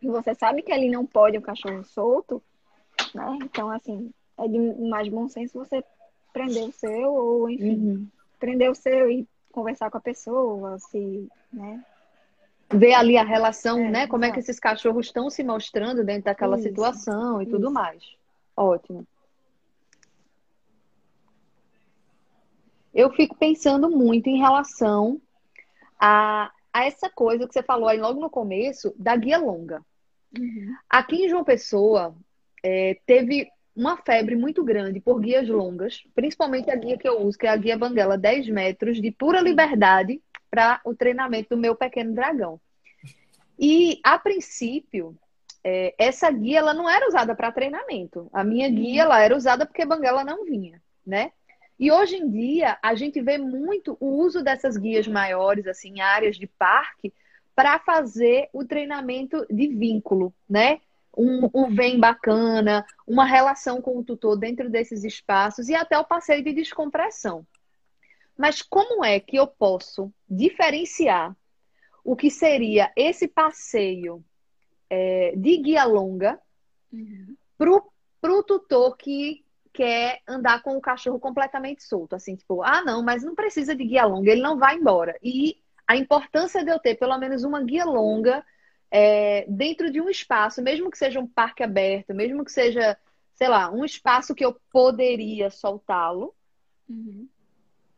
[0.03, 2.43] e você sabe que ali não pode um cachorro solto,
[3.15, 3.39] né?
[3.43, 5.83] Então, assim, é de mais bom senso você
[6.35, 8.09] prender o seu ou, enfim, uhum
[8.41, 11.85] prender o seu e conversar com a pessoa, se, né?
[12.73, 14.07] Ver ali a relação, é, né?
[14.07, 14.29] Como é.
[14.29, 17.53] é que esses cachorros estão se mostrando dentro daquela isso, situação e isso.
[17.53, 18.03] tudo mais.
[18.57, 19.07] Ótimo.
[22.93, 25.21] Eu fico pensando muito em relação
[25.99, 29.85] a, a essa coisa que você falou aí logo no começo, da guia longa.
[30.37, 30.75] Uhum.
[30.89, 32.15] Aqui em João Pessoa,
[32.63, 33.49] é, teve
[33.81, 37.51] uma febre muito grande por guias longas, principalmente a guia que eu uso, que é
[37.51, 42.61] a guia Banguela 10 metros de pura liberdade para o treinamento do meu pequeno dragão.
[43.59, 45.17] E a princípio,
[45.65, 48.29] é, essa guia ela não era usada para treinamento.
[48.35, 51.33] A minha guia ela era usada porque Banguela não vinha, né?
[51.79, 56.37] E hoje em dia a gente vê muito o uso dessas guias maiores, assim, áreas
[56.37, 57.15] de parque,
[57.57, 60.81] para fazer o treinamento de vínculo, né?
[61.17, 66.05] Um, um vem bacana, uma relação com o tutor dentro desses espaços e até o
[66.05, 67.47] passeio de descompressão.
[68.37, 71.37] Mas como é que eu posso diferenciar
[72.03, 74.25] o que seria esse passeio
[74.89, 76.41] é, de guia longa
[76.93, 77.37] uhum.
[77.57, 82.15] para o tutor que quer andar com o cachorro completamente solto?
[82.15, 85.19] Assim, tipo, ah, não, mas não precisa de guia longa, ele não vai embora.
[85.23, 88.45] E a importância de eu ter pelo menos uma guia longa
[88.91, 92.97] é, dentro de um espaço, mesmo que seja um parque aberto, mesmo que seja,
[93.35, 96.35] sei lá, um espaço que eu poderia soltá-lo,
[96.89, 97.29] uhum.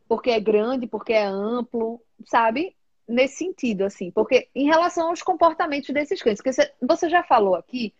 [0.07, 2.75] porque é grande, porque é amplo, sabe?
[3.07, 4.11] Nesse sentido, assim.
[4.11, 6.51] Porque em relação aos comportamentos desses cães, que
[6.81, 7.93] você já falou aqui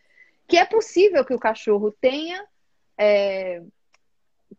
[0.48, 2.46] que é possível que o cachorro tenha.
[2.98, 3.64] É,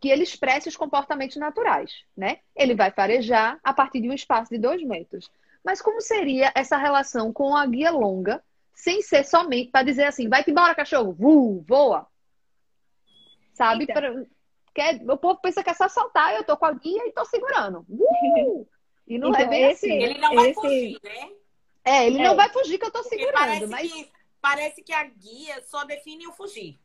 [0.01, 2.39] que ele expresse os comportamentos naturais, né?
[2.53, 5.31] Ele vai farejar a partir de um espaço de dois metros.
[5.65, 10.29] Mas como seria essa relação com a guia longa, sem ser somente para dizer assim,
[10.29, 12.05] vai-te embora, cachorro, Vuu, voa.
[13.51, 13.85] Sabe?
[13.85, 13.95] Então.
[13.95, 14.25] Pra...
[14.75, 15.01] Quer...
[15.09, 17.83] O povo pensa que é só saltar, eu tô com a guia e tô segurando.
[17.89, 18.67] Uh!
[19.07, 20.03] E não é então, é bem esse, assim.
[20.03, 20.61] Ele não vai esse...
[20.61, 21.31] fugir, né?
[21.83, 22.23] É, ele é.
[22.23, 23.33] não vai fugir que eu tô Porque segurando.
[23.33, 23.91] Parece, mas...
[23.91, 26.79] que, parece que a guia só define o fugir.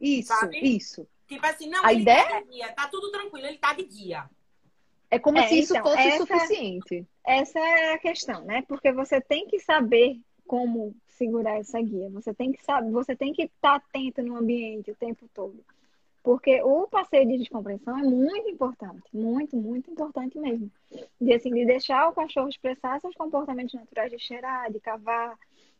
[0.00, 0.58] Isso, sabe?
[0.58, 1.06] isso.
[1.26, 2.28] Tipo assim, não, a ideia...
[2.28, 4.30] tá guia, tá tudo tranquilo, ele tá de guia.
[5.10, 7.06] É como é, se isso então, fosse essa, suficiente.
[7.26, 8.62] Essa é a questão, né?
[8.68, 12.08] Porque você tem que saber como segurar essa guia.
[12.10, 15.58] Você tem que saber, você tem que estar atento no ambiente o tempo todo.
[16.22, 20.70] Porque o passeio de descompressão é muito importante, muito, muito importante mesmo.
[21.20, 25.36] De, assim, de deixar o cachorro expressar seus comportamentos naturais de cheirar, de cavar,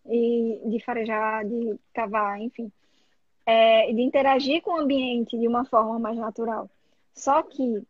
[0.07, 2.71] e de farejar, de cavar, enfim.
[3.45, 6.71] É, de interagir com o ambiente de uma forma mais natural.
[7.15, 7.83] Só que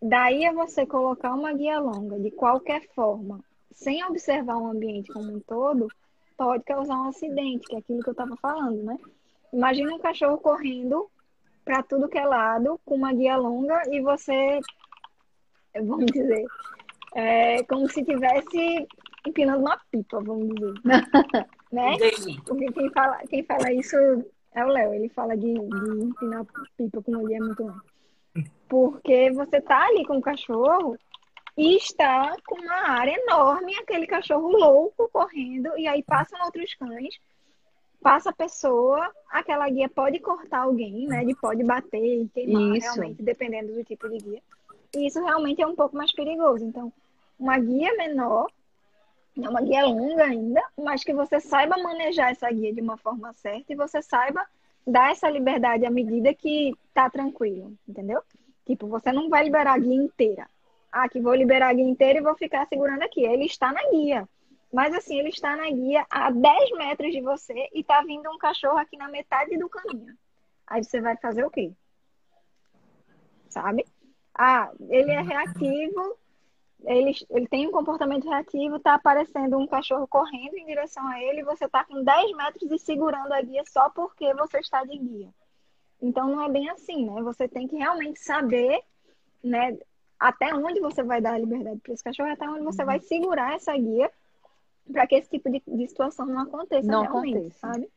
[0.00, 3.40] daí a você colocar uma guia longa de qualquer forma,
[3.72, 5.88] sem observar o ambiente como um todo,
[6.36, 8.98] pode causar um acidente, que é aquilo que eu estava falando, né?
[9.52, 11.10] Imagina um cachorro correndo
[11.64, 14.60] para tudo que é lado, com uma guia longa, e você,
[15.74, 16.44] vamos dizer,
[17.14, 18.86] é como se tivesse
[19.26, 20.74] empinando uma pipa, vamos dizer.
[21.72, 21.96] né?
[22.44, 23.96] Porque quem fala, quem fala isso
[24.52, 27.95] é o Léo, ele fala de, de empinar pipa com uma guia muito longa.
[28.68, 30.96] Porque você tá ali com o cachorro
[31.56, 37.18] e está com uma área enorme, aquele cachorro louco correndo, e aí passam outros cães
[38.06, 41.24] passa a pessoa, aquela guia pode cortar alguém, né?
[41.24, 42.86] De pode bater e queimar, isso.
[42.94, 44.42] realmente, dependendo do tipo de guia.
[44.94, 46.64] E isso realmente é um pouco mais perigoso.
[46.64, 46.92] Então,
[47.36, 48.48] uma guia menor,
[49.36, 53.32] é uma guia longa ainda, mas que você saiba manejar essa guia de uma forma
[53.32, 54.46] certa e você saiba
[54.86, 58.22] dar essa liberdade à medida que tá tranquilo, entendeu?
[58.64, 60.48] Tipo, você não vai liberar a guia inteira.
[60.92, 63.24] Ah, que vou liberar a guia inteira e vou ficar segurando aqui.
[63.24, 64.28] Ele está na guia.
[64.72, 68.38] Mas assim, ele está na guia a 10 metros de você e tá vindo um
[68.38, 70.16] cachorro aqui na metade do caminho.
[70.66, 71.72] Aí você vai fazer o quê?
[73.48, 73.86] Sabe?
[74.34, 76.18] Ah, ele é reativo,
[76.84, 81.42] ele, ele tem um comportamento reativo, tá aparecendo um cachorro correndo em direção a ele,
[81.42, 85.28] você tá com 10 metros e segurando a guia só porque você está de guia.
[86.00, 87.22] Então não é bem assim, né?
[87.22, 88.80] Você tem que realmente saber,
[89.42, 89.76] né,
[90.18, 93.54] até onde você vai dar a liberdade para esse cachorro, até onde você vai segurar
[93.54, 94.10] essa guia
[94.92, 97.58] para que esse tipo de, de, situação não aconteça não realmente, aconteça.
[97.58, 97.88] sabe?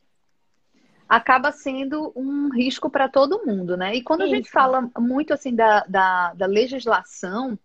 [1.08, 3.96] Acaba sendo um risco para todo mundo, né?
[3.96, 4.34] E quando Isso.
[4.34, 7.58] a gente fala muito assim da, da, da legislação,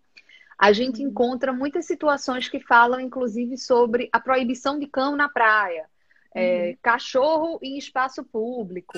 [0.57, 1.09] a gente uhum.
[1.09, 5.85] encontra muitas situações que falam, inclusive, sobre a proibição de cão na praia,
[6.33, 6.63] é, uhum.
[6.69, 8.93] é, cachorro em espaço público.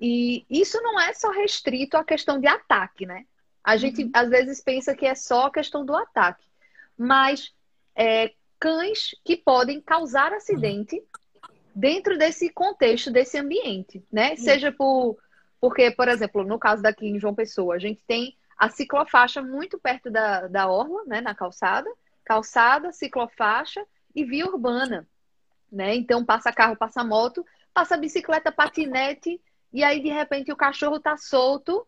[0.00, 3.24] E isso não é só restrito à questão de ataque, né?
[3.62, 4.10] A gente uhum.
[4.12, 6.44] às vezes pensa que é só a questão do ataque.
[6.96, 7.54] Mas
[7.96, 11.02] é, cães que podem causar acidente
[11.74, 14.36] dentro desse contexto, desse ambiente, né?
[14.36, 15.16] Seja por
[15.64, 19.78] porque, por exemplo, no caso daqui em João Pessoa, a gente tem a ciclofaixa muito
[19.78, 21.90] perto da, da orla, né, na calçada,
[22.24, 25.06] calçada, ciclofaixa e via urbana,
[25.70, 25.94] né?
[25.94, 29.40] Então passa carro, passa moto, passa bicicleta, patinete
[29.72, 31.86] e aí de repente o cachorro tá solto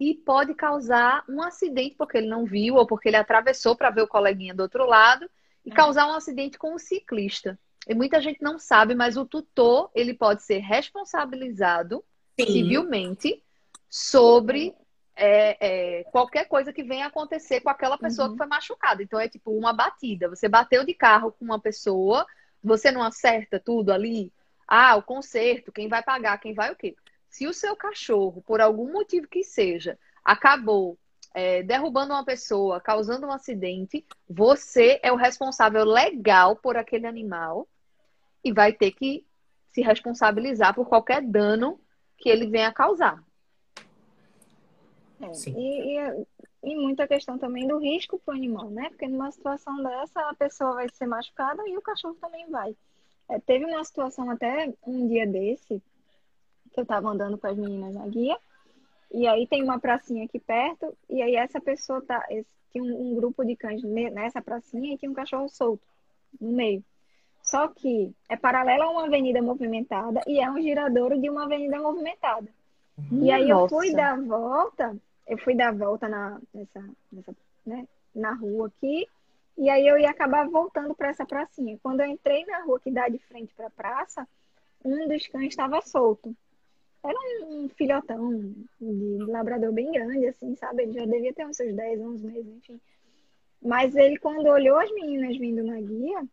[0.00, 4.02] e pode causar um acidente porque ele não viu ou porque ele atravessou para ver
[4.02, 5.28] o coleguinha do outro lado
[5.64, 7.58] e causar um acidente com o ciclista.
[7.86, 12.04] E muita gente não sabe, mas o tutor ele pode ser responsabilizado
[12.38, 12.46] Sim.
[12.46, 13.42] civilmente
[13.88, 14.74] sobre
[15.18, 15.56] é,
[15.98, 18.32] é, qualquer coisa que venha acontecer com aquela pessoa uhum.
[18.32, 19.02] que foi machucada.
[19.02, 20.28] Então é tipo uma batida.
[20.28, 22.24] Você bateu de carro com uma pessoa,
[22.62, 24.32] você não acerta tudo ali.
[24.66, 26.94] Ah, o conserto, quem vai pagar, quem vai o quê?
[27.28, 30.96] Se o seu cachorro, por algum motivo que seja, acabou
[31.34, 37.68] é, derrubando uma pessoa, causando um acidente, você é o responsável legal por aquele animal
[38.44, 39.26] e vai ter que
[39.72, 41.80] se responsabilizar por qualquer dano
[42.16, 43.22] que ele venha causar.
[45.20, 46.26] É, e, e,
[46.62, 48.88] e, muita questão também do risco para o animal, né?
[48.90, 52.76] Porque numa situação dessa, a pessoa vai ser machucada e o cachorro também vai.
[53.28, 55.82] É, teve uma situação até um dia desse,
[56.72, 58.38] que eu estava andando com as meninas na guia,
[59.12, 62.24] e aí tem uma pracinha aqui perto, e aí essa pessoa tá.
[62.70, 65.82] Tinha um, um grupo de cães nessa pracinha e tinha um cachorro solto
[66.38, 66.84] no meio.
[67.42, 71.80] Só que é paralela a uma avenida movimentada e é um giradouro de uma avenida
[71.80, 72.46] movimentada.
[73.10, 73.74] E aí nossa.
[73.74, 74.96] eu fui dar volta,
[75.28, 79.06] eu fui dar volta na, nessa, nessa, né, na rua aqui,
[79.56, 81.78] e aí eu ia acabar voltando para essa pracinha.
[81.82, 84.26] Quando eu entrei na rua que dá de frente para a praça,
[84.84, 86.34] um dos cães estava solto.
[87.04, 90.84] Era um filhotão de labrador bem grande, assim, sabe?
[90.84, 92.80] Ele já devia ter uns seus 10, 11 meses, enfim.
[93.60, 96.24] Mas ele, quando olhou as meninas vindo na guia,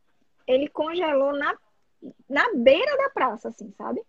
[0.48, 1.58] ele congelou na,
[2.30, 4.02] na beira da praça, assim, sabe?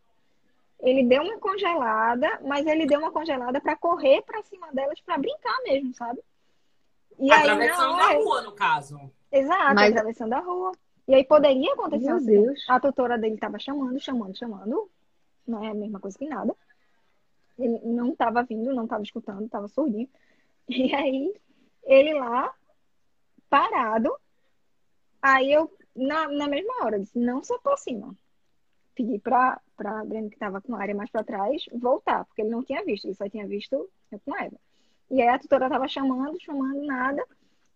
[0.80, 5.18] Ele deu uma congelada, mas ele deu uma congelada para correr para cima delas, para
[5.18, 6.20] brincar mesmo, sabe?
[7.18, 9.10] E atravessando aí, a rua, no caso.
[9.32, 9.90] Exato, mas...
[9.90, 10.72] atravessando a rua.
[11.08, 12.26] E aí poderia acontecer Meu assim.
[12.26, 12.64] Deus.
[12.68, 14.90] A tutora dele estava chamando, chamando, chamando
[15.46, 16.54] não é a mesma coisa que nada.
[17.58, 20.08] Ele não estava vindo, não estava escutando, estava surdinho.
[20.68, 21.32] E aí,
[21.84, 22.52] ele lá,
[23.48, 24.12] parado.
[25.22, 28.14] Aí eu na, na mesma hora, disse, não se aproxima.
[28.94, 32.50] Pedi pra, pra Breno, que tava com a área mais pra trás, voltar, porque ele
[32.50, 34.56] não tinha visto, ele só tinha visto eu com Eva.
[35.10, 37.24] E aí a tutora tava chamando, chamando, nada.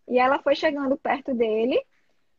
[0.08, 1.80] E ela foi chegando perto dele.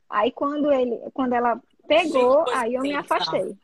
[0.10, 3.56] Aí quando ele, quando ela pegou, Sim, aí eu me afastei.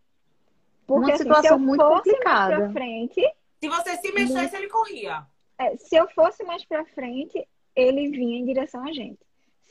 [0.86, 2.58] Porque Uma assim, situação se eu muito fosse complicada.
[2.58, 3.34] mais pra frente.
[3.60, 5.26] Se você se mexesse, ele corria.
[5.58, 9.20] É, se eu fosse mais pra frente, ele vinha em direção a gente.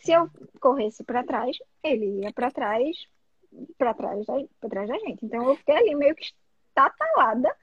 [0.03, 0.29] Se eu
[0.61, 3.07] corresse para trás, ele ia para trás,
[3.79, 5.25] para trás, da, pra trás da gente.
[5.25, 6.33] Então eu fiquei ali meio que
[6.69, 7.55] estatalada.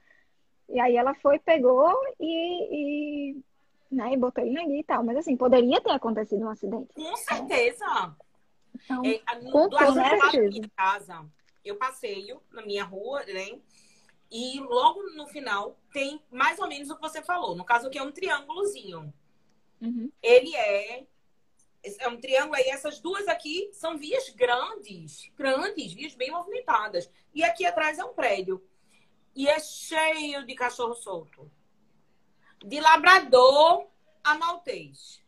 [0.68, 3.42] E aí ela foi, pegou e, e,
[3.90, 5.04] né, e botou ele na guia e tal.
[5.04, 6.94] Mas assim, poderia ter acontecido um acidente.
[6.94, 8.16] Com certeza.
[8.74, 9.18] Então, é,
[9.50, 10.48] com do certeza.
[10.50, 11.24] minha casa,
[11.64, 13.58] eu passeio na minha rua, né?
[14.30, 17.54] E logo no final tem mais ou menos o que você falou.
[17.54, 19.12] No caso aqui é um triângulozinho.
[19.80, 20.10] Uhum.
[20.22, 21.04] Ele é
[21.98, 22.68] é um triângulo aí.
[22.68, 27.10] Essas duas aqui são vias grandes, grandes, vias bem movimentadas.
[27.34, 28.66] E aqui atrás é um prédio.
[29.34, 31.50] E é cheio de cachorro solto.
[32.64, 33.86] De labrador
[34.22, 35.22] a maltês.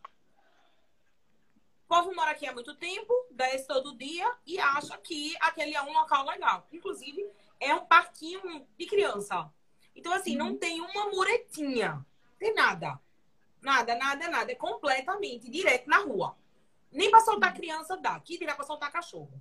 [1.84, 5.82] O povo mora aqui há muito tempo, desce todo dia e acha que aquele é
[5.82, 6.66] um local legal.
[6.72, 9.52] Inclusive, é um parquinho de criança.
[9.94, 10.50] Então, assim, uhum.
[10.50, 12.04] não tem uma muretinha.
[12.38, 13.00] Tem nada.
[13.62, 14.52] Nada, nada, nada.
[14.52, 16.36] É completamente direto na rua.
[16.92, 18.18] Nem pra soltar criança dá.
[18.20, 19.40] Que dirá pra soltar cachorro.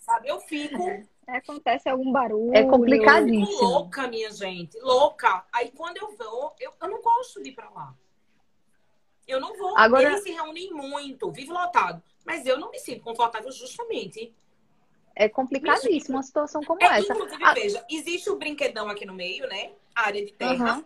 [0.00, 0.28] Sabe?
[0.28, 0.82] Eu fico.
[1.26, 2.54] É, acontece algum barulho.
[2.54, 3.44] É complicadíssimo.
[3.44, 4.78] Eu fico louca, minha gente.
[4.80, 5.44] Louca.
[5.52, 7.94] Aí quando eu vou, eu, eu não gosto de ir pra lá.
[9.26, 9.76] Eu não vou.
[9.76, 10.04] Agora...
[10.04, 12.02] Eles se reúnem muito, vive lotado.
[12.24, 14.34] Mas eu não me sinto confortável justamente.
[15.14, 17.12] É complicadíssimo uma situação como é, essa.
[17.12, 17.54] Inclusive, a...
[17.54, 19.72] veja, existe o brinquedão aqui no meio, né?
[19.94, 20.76] A área de terra.
[20.76, 20.84] Uhum.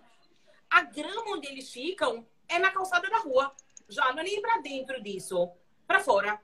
[0.68, 3.50] A grama onde eles ficam é na calçada da rua.
[3.88, 5.50] Já não é nem pra dentro disso
[5.90, 6.38] para fora.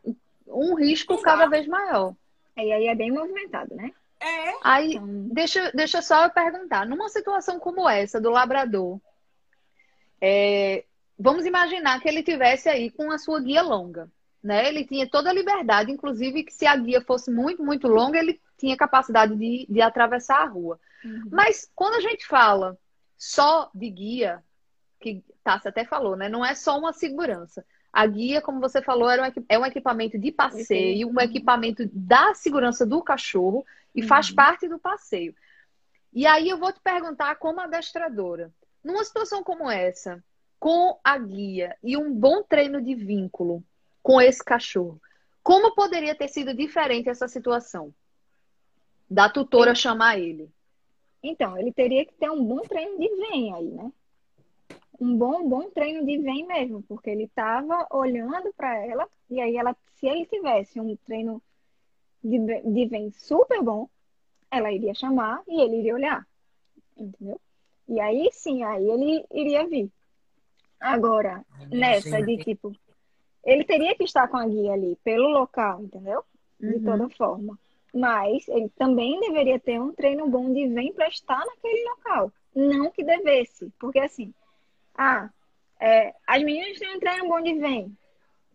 [0.49, 2.17] Um risco cada vez maior.
[2.57, 3.93] E aí é bem movimentado, né?
[4.19, 4.55] É.
[4.65, 5.29] Aí, então...
[5.29, 6.85] deixa, deixa só eu perguntar.
[6.85, 9.01] Numa situação como essa, do labrador,
[10.21, 10.85] é,
[11.17, 14.11] vamos imaginar que ele tivesse aí com a sua guia longa.
[14.43, 14.67] Né?
[14.67, 18.41] Ele tinha toda a liberdade, inclusive que se a guia fosse muito, muito longa, ele
[18.59, 20.81] tinha capacidade de, de atravessar a rua.
[21.05, 21.29] Uhum.
[21.31, 22.77] Mas quando a gente fala
[23.17, 24.43] só de guia,
[25.01, 26.29] que Tassi até falou, né?
[26.29, 27.65] Não é só uma segurança.
[27.97, 32.35] A guia, como você falou, era um, é um equipamento de passeio, um equipamento da
[32.35, 34.07] segurança do cachorro e uhum.
[34.07, 35.35] faz parte do passeio.
[36.13, 38.53] E aí eu vou te perguntar, como adestradora,
[38.85, 40.23] numa situação como essa,
[40.61, 43.65] com a guia e um bom treino de vínculo
[44.03, 45.01] com esse cachorro,
[45.43, 47.95] como poderia ter sido diferente essa situação?
[49.09, 50.51] Da tutora chamar ele.
[51.23, 53.91] Então, ele teria que ter um bom treino de vem aí, né?
[55.01, 59.57] Um bom, bom treino de vem mesmo, porque ele estava olhando para ela e aí
[59.57, 61.43] ela, se ele tivesse um treino
[62.23, 63.89] de, de vem super bom,
[64.51, 66.27] ela iria chamar e ele iria olhar,
[66.97, 67.41] entendeu?
[67.89, 69.91] E aí sim, aí ele iria vir.
[70.81, 72.73] Agora, nessa de tipo,
[73.45, 76.25] ele teria que estar com a guia ali pelo local, entendeu?
[76.61, 76.85] De uhum.
[76.85, 77.59] toda forma.
[77.95, 82.33] Mas ele também deveria ter um treino bom de vem para estar naquele local.
[82.55, 84.35] Não que devesse, porque assim,
[84.97, 85.31] ah,
[85.81, 87.97] é, as meninas têm um treino bom de vem.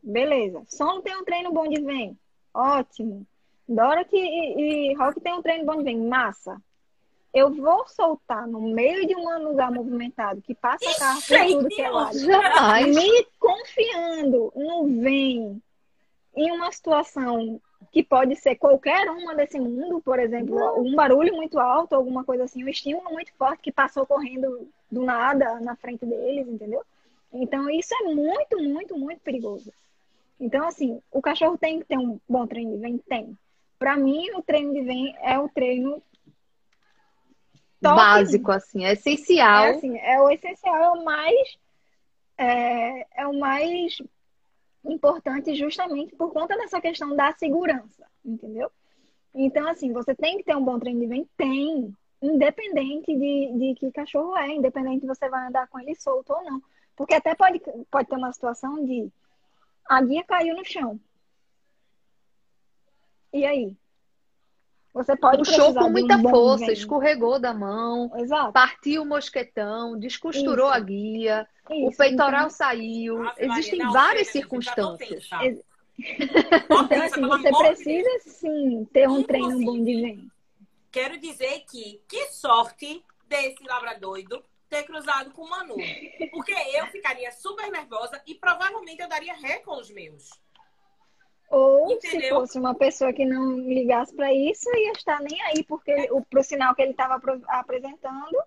[0.02, 0.64] Beleza.
[0.68, 2.18] Som tem um treino bom de vem.
[2.54, 3.26] Ótimo.
[3.68, 5.98] Dorothy e, e Rock tem um treino bom de vem.
[5.98, 6.62] Massa.
[7.34, 11.82] Eu vou soltar no meio de um lugar movimentado que passa carro por tudo que
[11.82, 12.18] é lado.
[12.94, 15.62] Me confiando no vem
[16.36, 21.58] em uma situação que pode ser qualquer uma desse mundo, por exemplo, um barulho muito
[21.60, 26.06] alto, alguma coisa assim, um estímulo muito forte que passou correndo do nada na frente
[26.06, 26.84] deles, entendeu?
[27.32, 29.72] Então isso é muito, muito, muito perigoso.
[30.40, 32.98] Então, assim, o cachorro tem que ter um bom treino de vem?
[32.98, 33.38] Tem.
[33.78, 36.02] Para mim, o treino de vem é o treino
[37.80, 37.96] top.
[37.96, 39.66] básico, assim, é essencial.
[39.66, 41.58] É, assim, é o essencial, é o mais
[42.38, 44.02] é, é o mais
[44.84, 48.72] importante justamente por conta dessa questão da segurança, entendeu?
[49.34, 51.30] Então, assim, você tem que ter um bom treino de vem?
[51.38, 51.96] Tem.
[52.22, 56.44] Independente de, de que cachorro é, independente se você vai andar com ele solto ou
[56.44, 56.62] não.
[56.96, 57.60] Porque até pode,
[57.90, 59.12] pode ter uma situação de
[59.90, 61.00] a guia caiu no chão.
[63.34, 63.76] E aí?
[64.94, 68.52] Você pode puxou com muita um força, escorregou da mão, Exato.
[68.52, 70.76] partiu o mosquetão, descosturou Isso.
[70.76, 71.88] a guia, Isso.
[71.88, 72.50] o peitoral então...
[72.50, 73.20] saiu.
[73.20, 75.30] Nossa, Existem Maria, várias não, circunstâncias.
[75.30, 80.31] então, assim, você precisa sim ter um treino bom de vento.
[80.92, 85.76] Quero dizer que que sorte desse labradoido ter cruzado com o Manu.
[86.32, 90.30] Porque eu ficaria super nervosa e provavelmente eu daria ré com os meus.
[91.50, 92.22] Ou Entendeu?
[92.22, 96.24] se fosse uma pessoa que não ligasse para isso, ia estar nem aí, porque o,
[96.24, 98.38] pro sinal que ele estava apresentando,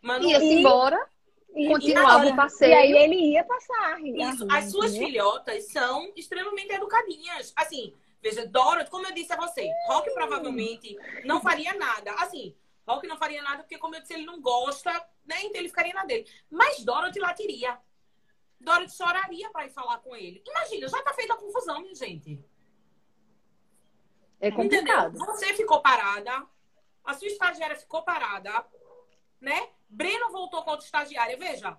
[0.00, 1.06] Manu, Ia-se E- embora,
[1.54, 2.70] e, continuava e, o passeio.
[2.70, 4.00] e aí ele ia passar.
[4.00, 7.52] Isso, as suas filhotas são extremamente educadinhas.
[7.54, 7.92] Assim,
[8.26, 12.12] veja, Dorothy, como eu disse a você, Rock provavelmente não faria nada.
[12.14, 12.56] Assim,
[12.86, 14.90] Rock não faria nada porque, como eu disse, ele não gosta,
[15.24, 15.36] né?
[15.44, 16.28] Então ele ficaria na dele.
[16.50, 17.78] Mas Dorothy latiria.
[18.60, 20.42] Dorothy choraria pra ir falar com ele.
[20.44, 22.44] Imagina, já tá feita a confusão, minha gente.
[24.40, 24.80] É Entendeu?
[24.80, 25.18] complicado.
[25.18, 26.44] Você ficou parada,
[27.04, 28.66] a sua estagiária ficou parada,
[29.40, 29.70] né?
[29.88, 31.36] Breno voltou com outra estagiária.
[31.36, 31.78] Veja,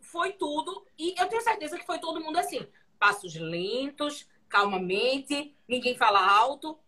[0.00, 0.84] foi tudo.
[0.98, 2.66] E eu tenho certeza que foi todo mundo assim.
[2.98, 6.78] Passos lentos, calmamente, ninguém fala alto.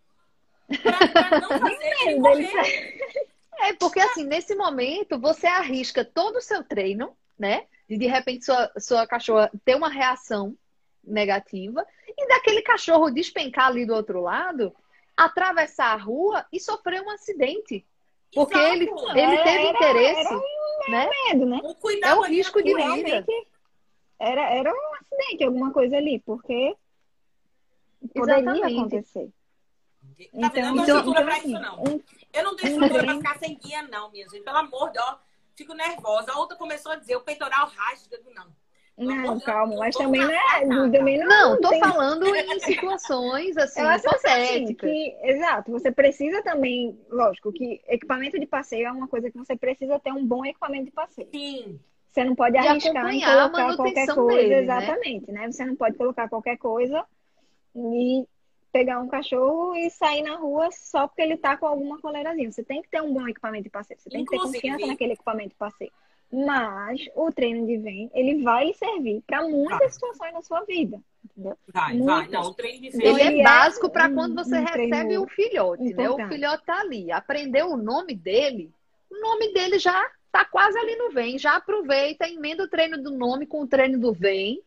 [0.82, 2.94] Pra, pra não fazer ele morrer.
[3.56, 7.66] É, porque assim, nesse momento, você arrisca todo o seu treino, né?
[7.88, 10.56] De de repente sua, sua cachorra ter uma reação
[11.04, 14.74] negativa e daquele cachorro despencar ali do outro lado,
[15.16, 17.86] atravessar a rua e sofrer um acidente.
[18.34, 18.74] Porque Exato.
[18.74, 20.34] ele, ele Era- teve era- interesse,
[20.88, 21.08] né?
[21.28, 21.60] Medo, né?
[21.62, 22.80] O cuidado É o risco de vida.
[22.82, 23.46] Realmente
[24.18, 26.74] era, era um acidente, alguma coisa ali, porque
[28.08, 28.78] poderia Exatamente.
[28.78, 29.28] acontecer.
[29.30, 30.56] Tá vendo?
[30.58, 31.82] Eu não dou Então- estrutura pra assim, isso, não.
[31.82, 32.00] um-
[32.32, 34.42] Eu não dou um estrutura pra treino- ficar sem guia, não, minha gente.
[34.44, 35.16] Pelo amor de Deus,
[35.56, 36.32] fico nervosa.
[36.32, 38.18] A outra começou a dizer, o peitoral rasga.
[38.34, 38.64] Não.
[38.96, 40.60] Não, calma, mas também não é.
[40.90, 45.90] Também não, Não, tô tem- falando em situações assim, Eu acho assim, que, exato, você
[45.90, 50.24] precisa também, lógico, que equipamento de passeio é uma coisa que você precisa ter um
[50.24, 51.28] bom equipamento de passeio.
[51.32, 51.80] Sim.
[52.08, 54.62] Você não pode arriscar em colocar qualquer coisa, dele, né?
[54.62, 55.50] exatamente, né?
[55.50, 57.04] Você não pode colocar qualquer coisa
[57.74, 58.24] e
[58.72, 62.50] pegar um cachorro e sair na rua só porque ele tá com alguma coleirazinha.
[62.50, 64.86] Você tem que ter um bom equipamento de passeio, você tem que ter Inclusive- confiança
[64.86, 65.92] naquele equipamento de passeio.
[66.32, 69.90] Mas o treino de vem, ele vai lhe servir para muitas Vai.
[69.90, 71.56] situações na sua vida, entendeu?
[71.72, 72.16] Vai, Muitas.
[72.16, 72.28] vai.
[72.28, 73.20] Não, o treino de Ele feira.
[73.20, 76.10] ele é é básico para um- quando você um recebe o filhote, né?
[76.10, 78.72] O filhote tá ali, aprendeu o nome dele,
[79.08, 83.12] o nome dele já tá quase ali no vem, já aproveita, emenda o treino do
[83.12, 84.60] nome com o treino do vem,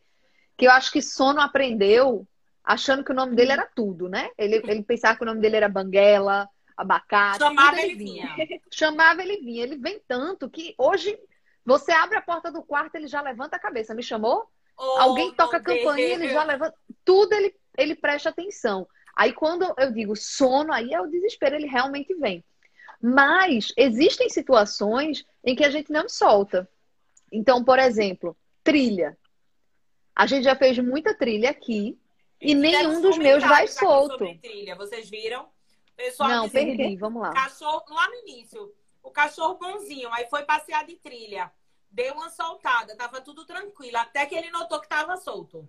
[0.56, 2.26] que eu acho que Sono aprendeu
[2.68, 4.28] achando que o nome dele era tudo, né?
[4.36, 6.46] Ele, ele pensava que o nome dele era banguela,
[6.76, 8.36] abacate, Chamava ele vinha.
[8.70, 11.18] Chamava ele vinha, ele vem tanto que hoje
[11.64, 14.46] você abre a porta do quarto, ele já levanta a cabeça, me chamou?
[14.76, 16.76] Oh, Alguém toca a campainha, ele já levanta.
[17.06, 18.86] Tudo ele, ele presta atenção.
[19.16, 22.44] Aí quando eu digo sono, aí é o desespero, ele realmente vem.
[23.00, 26.68] Mas existem situações em que a gente não solta.
[27.32, 29.16] Então, por exemplo, trilha.
[30.14, 31.98] A gente já fez muita trilha aqui
[32.40, 34.18] e nenhum dos meus vai solto.
[34.40, 34.74] trilha.
[34.76, 35.48] Vocês viram?
[35.96, 37.32] Pessoal Não, dizendo, perdi, vamos lá.
[37.32, 38.72] Cachorro, lá no início,
[39.02, 41.52] o cachorro bonzinho, aí foi passear de trilha.
[41.90, 45.68] Deu uma soltada, tava tudo tranquilo, até que ele notou que tava solto.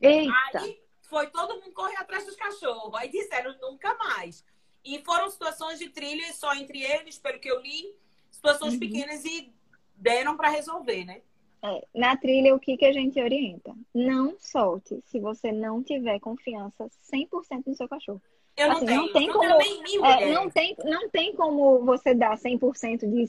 [0.00, 2.94] Eita, Aí foi todo mundo correr atrás dos cachorros.
[2.94, 4.44] Aí disseram nunca mais.
[4.84, 7.94] E foram situações de trilha só entre eles, pelo que eu li,
[8.30, 8.78] situações Uhum.
[8.80, 9.52] pequenas e
[9.96, 11.22] deram para resolver, né?
[11.62, 13.74] É, na trilha, o que, que a gente orienta?
[13.94, 18.22] Não solte se você não tiver confiança 100% no seu cachorro.
[18.56, 22.14] Eu não Assim, tenho, não tem não como- É, não, tem, não tem como você
[22.14, 23.28] dar 100% de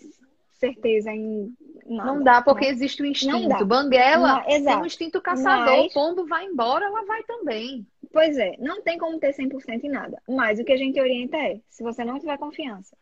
[0.54, 1.54] certeza em
[1.86, 2.14] nada.
[2.14, 2.72] não dá porque né?
[2.72, 3.48] existe o Não instinto.
[3.50, 3.64] dá.
[3.66, 5.78] Banguela Mas- tem um instinto caçador.
[5.78, 7.86] Mas- O pombo vai embora, ela vai também.
[8.14, 10.22] Pois é, não tem como ter 100% em nada.
[10.28, 12.96] Mas o que a gente orienta é, se você não tiver confiança,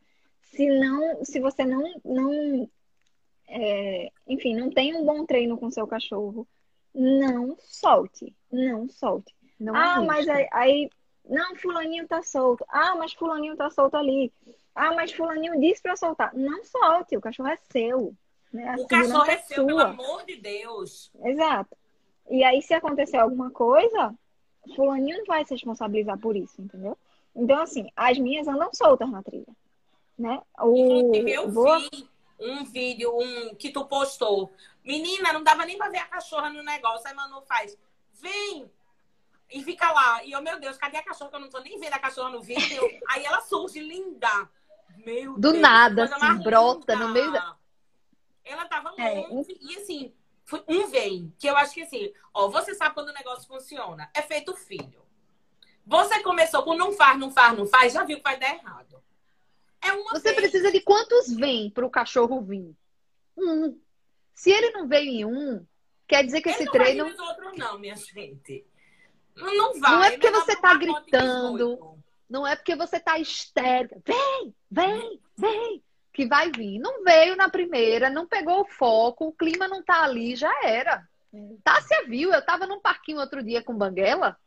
[0.44, 2.70] se não, se você não, não
[3.50, 6.48] é, enfim, não tem um bom treino com seu cachorro,
[6.94, 9.36] não solte, não solte.
[9.60, 10.58] Não Ah, mas arrisca.
[10.60, 10.90] aí, aí-
[11.28, 12.66] não, fulaninho tá solto.
[12.70, 14.32] Ah, mas fulaninho tá solto ali.
[14.74, 16.34] Ah, mas fulaninho disse pra soltar.
[16.34, 18.14] Não solte, o cachorro é seu.
[18.52, 18.76] Né?
[18.80, 19.90] O cachorro segurança é seu, pelo sua.
[19.90, 21.12] amor de Deus.
[21.24, 21.78] Exato.
[22.32, 24.14] E aí, se acontecer alguma coisa,
[24.76, 26.98] fulaninho não vai se responsabilizar por isso, entendeu?
[27.36, 29.46] Então, assim, as minhas andam soltas na trilha,
[30.18, 30.42] né?
[30.62, 30.76] O...
[30.76, 32.08] Inclusive, eu vou- vi
[32.40, 34.54] um vídeo um, que tu postou.
[34.84, 37.08] Menina, não dava nem pra ver a cachorra no negócio.
[37.08, 37.78] Aí Manu faz,
[38.14, 38.72] vem!
[39.52, 40.24] E fica lá.
[40.24, 41.30] E eu, meu Deus, cadê a cachorra?
[41.32, 42.82] Que eu não tô nem vendo a cachorra no vídeo.
[43.10, 44.50] Aí ela surge, linda.
[44.98, 47.08] Meu Do Deus, nada, assim, brota linda.
[47.08, 47.56] no meio da-
[48.44, 49.58] Ela tava É, longe.
[49.62, 50.14] E assim,
[50.46, 51.34] foi um vem.
[51.40, 54.10] Que eu acho que assim, ó, você sabe quando o negócio funciona.
[54.14, 55.02] É feito filho.
[55.86, 59.02] Você começou com não faz, não faz, não faz, já viu que vai dar errado.
[59.82, 60.36] É uma Você vez.
[60.36, 62.76] precisa de quantos vêm para o cachorro vir?
[63.38, 63.80] Um.
[64.34, 65.66] Se ele não veio em um,
[66.08, 67.04] quer dizer que Ele esse não treino.
[67.06, 68.66] vai nos outros, não, minha gente.
[69.36, 69.92] Não, não vai.
[69.92, 71.98] Não é porque você tá de gritando.
[72.30, 74.02] Não é porque você tá histérica.
[74.06, 75.84] Vem, vem, vem.
[76.14, 76.80] Que vai vir.
[76.80, 81.08] Não veio na primeira, não pegou o foco, o clima não tá ali, já era.
[81.64, 84.38] Tássia viu, eu tava num parquinho outro dia com Banguela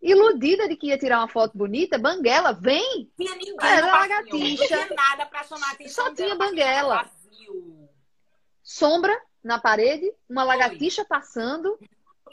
[0.00, 3.10] iludida de que ia tirar uma foto bonita, Banguela, vem!
[3.16, 4.76] Tinha ninguém Era lagartixa.
[4.76, 7.10] Não tinha nada pra chamar atenção Só tinha banguela.
[8.62, 11.78] Sombra na parede, uma lagartixa passando,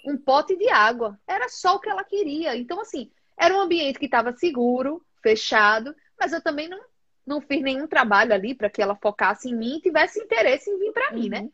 [0.05, 1.19] um pote de água.
[1.27, 2.55] Era só o que ela queria.
[2.55, 6.79] Então, assim, era um ambiente que estava seguro, fechado, mas eu também não,
[7.25, 10.77] não fiz nenhum trabalho ali para que ela focasse em mim e tivesse interesse em
[10.77, 11.49] vir para mim, né?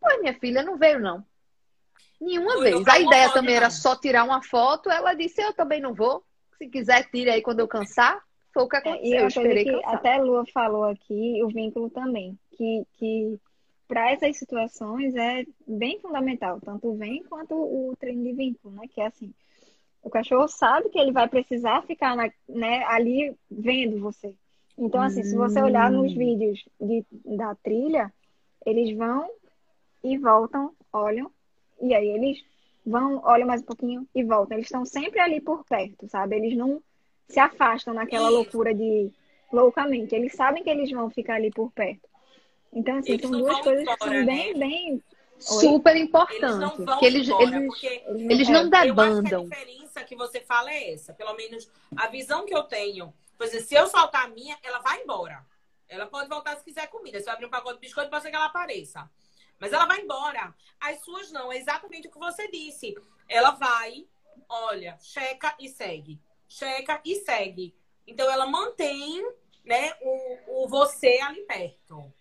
[0.00, 1.24] Pois minha filha não veio, não.
[2.22, 2.82] Nenhuma vez.
[2.82, 4.90] pra A ideia também era só tirar uma foto.
[4.90, 6.22] Ela disse: Eu também não vou.
[6.58, 8.20] Se quiser, tire aí quando eu cansar.
[8.54, 9.10] Foi o que É, aconteceu.
[9.10, 9.94] e eu esperei que cansar.
[9.94, 13.38] até a Lua falou aqui, o vínculo também, que, que
[13.88, 18.86] para essas situações é bem fundamental, tanto o vem quanto o treino de vínculo, né?
[18.92, 19.32] Que é assim,
[20.02, 24.34] o cachorro sabe que ele vai precisar ficar na- né, ali vendo você.
[24.78, 27.04] Então, assim, se você olhar nos vídeos de-
[27.36, 28.12] da trilha,
[28.64, 29.28] eles vão
[30.04, 31.30] e voltam, olham,
[31.82, 32.42] e aí eles
[32.86, 34.56] vão, olham mais um pouquinho e voltam.
[34.56, 36.36] Eles estão sempre ali por perto, sabe?
[36.36, 36.82] Eles não
[37.28, 38.36] se afastam naquela Isso.
[38.36, 39.10] loucura de
[39.52, 40.14] loucamente.
[40.14, 42.08] Eles sabem que eles vão ficar ali por perto.
[42.72, 44.66] Então, assim, Eles são duas coisas que embora, são bem, né?
[44.66, 45.02] bem.
[45.38, 46.58] Super Eles importante.
[46.58, 49.48] não vão que eles, embora, eles, porque eles é, não eu acho que a debandam.
[49.48, 51.12] diferença que você fala é essa.
[51.12, 53.12] Pelo menos a visão que eu tenho.
[53.36, 55.44] Por exemplo, se eu soltar a minha, ela vai embora.
[55.88, 57.20] Ela pode voltar se quiser comida.
[57.20, 59.10] Se eu abrir um pacote de biscoito, pode ser que ela apareça.
[59.62, 60.52] Mas ela vai embora.
[60.80, 61.52] As suas não.
[61.52, 62.96] É exatamente o que você disse.
[63.28, 64.04] Ela vai,
[64.48, 66.20] olha, checa e segue.
[66.48, 67.72] Checa e segue.
[68.04, 69.24] Então ela mantém
[69.64, 72.12] né, o, o você ali perto.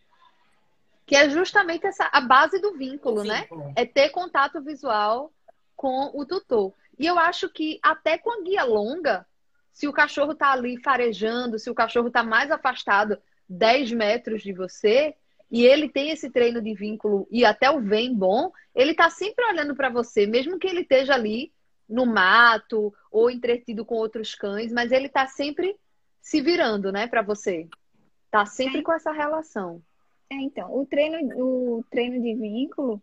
[1.04, 3.42] Que é justamente essa, a base do vínculo, O né?
[3.42, 3.74] vínculo.
[3.76, 5.34] É ter contato visual
[5.76, 6.72] com o tutor.
[7.00, 9.26] E eu acho que até com a guia longa,
[9.74, 13.20] se o cachorro tá ali farejando, se o cachorro tá mais afastado
[13.50, 15.18] 10 metros de você,
[15.52, 19.45] e ele tem esse treino de vínculo e até o vem bom, ele tá sempre
[19.45, 21.52] olhando para você, mesmo que ele esteja ali
[21.88, 25.76] no mato ou entretido com outros cães, mas ele tá sempre
[26.22, 27.68] se virando, né, para você.
[28.30, 29.82] Tá sempre com essa relação.
[30.30, 33.02] É, então, o treino, o treino de vínculo,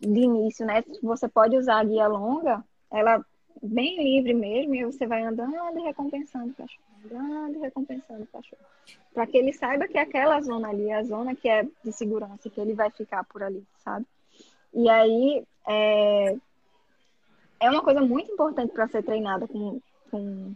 [0.00, 0.82] de início, né?
[1.00, 3.24] Você pode usar a guia longa, ela
[3.62, 8.26] bem livre mesmo, e você vai andando e recompensando o cachorro, andando e recompensando o
[8.26, 8.62] cachorro.
[9.12, 12.48] Para que ele saiba que aquela zona ali é a zona que é de segurança,
[12.48, 14.06] que ele vai ficar por ali, sabe?
[14.72, 16.36] E aí, é,
[17.60, 19.80] é uma coisa muito importante para ser treinada com,
[20.10, 20.54] com,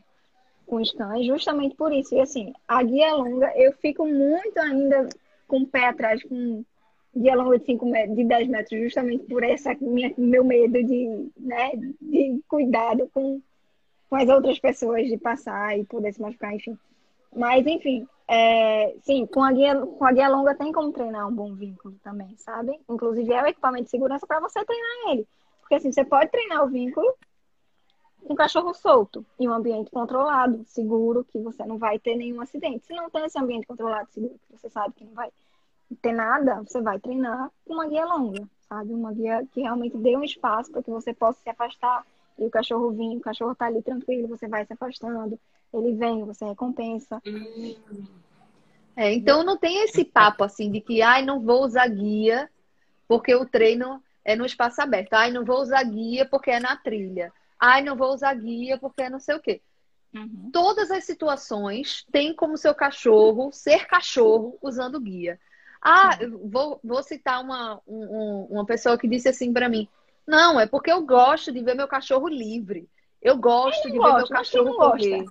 [0.67, 2.15] com os cães, justamente por isso.
[2.15, 5.09] E assim, a guia longa, eu fico muito ainda
[5.47, 6.65] com o pé atrás com
[7.17, 11.31] guia longa de 5 metros, de 10 metros, justamente por essa minha, meu medo de,
[11.39, 13.41] né, de cuidado com,
[14.09, 16.79] com as outras pessoas, de passar e poder se machucar, enfim.
[17.35, 21.35] Mas, enfim, é, sim, com a, guia, com a guia longa tem como treinar um
[21.35, 22.79] bom vínculo também, sabe?
[22.89, 25.27] Inclusive é o equipamento de segurança para você treinar ele.
[25.61, 27.15] Porque assim, você pode treinar o vínculo
[28.25, 32.87] o cachorro solto, em um ambiente controlado, seguro, que você não vai ter nenhum acidente.
[32.87, 35.31] Se não tem esse ambiente controlado, seguro, que você sabe que não vai
[36.01, 38.95] ter nada, você vai treinar com uma guia longa, sabe?
[38.95, 42.05] Uma guia que realmente dê um espaço para que você possa se afastar
[42.39, 45.39] e o cachorro vir, o cachorro tá ali tranquilo, você vai se afastando,
[45.73, 47.21] ele vem, você recompensa.
[48.97, 52.49] É, então não tem esse papo assim de que, ai, não vou usar guia
[53.09, 55.15] porque o treino é no espaço aberto.
[55.15, 57.33] Ai, não vou usar guia porque é na trilha.
[57.59, 59.61] Ai, não vou usar guia porque é não sei o quê.
[60.53, 65.41] Todas as situações têm como seu cachorro ser cachorro usando guia.
[65.83, 69.89] Ah, eu vou, vou citar uma, um- um- uma pessoa que disse assim pra mim:
[70.27, 72.89] Não, é porque eu gosto de ver meu cachorro livre.
[73.21, 74.35] Eu gosto de ver meu gosta?
[74.35, 75.25] Mas quem cachorro correr.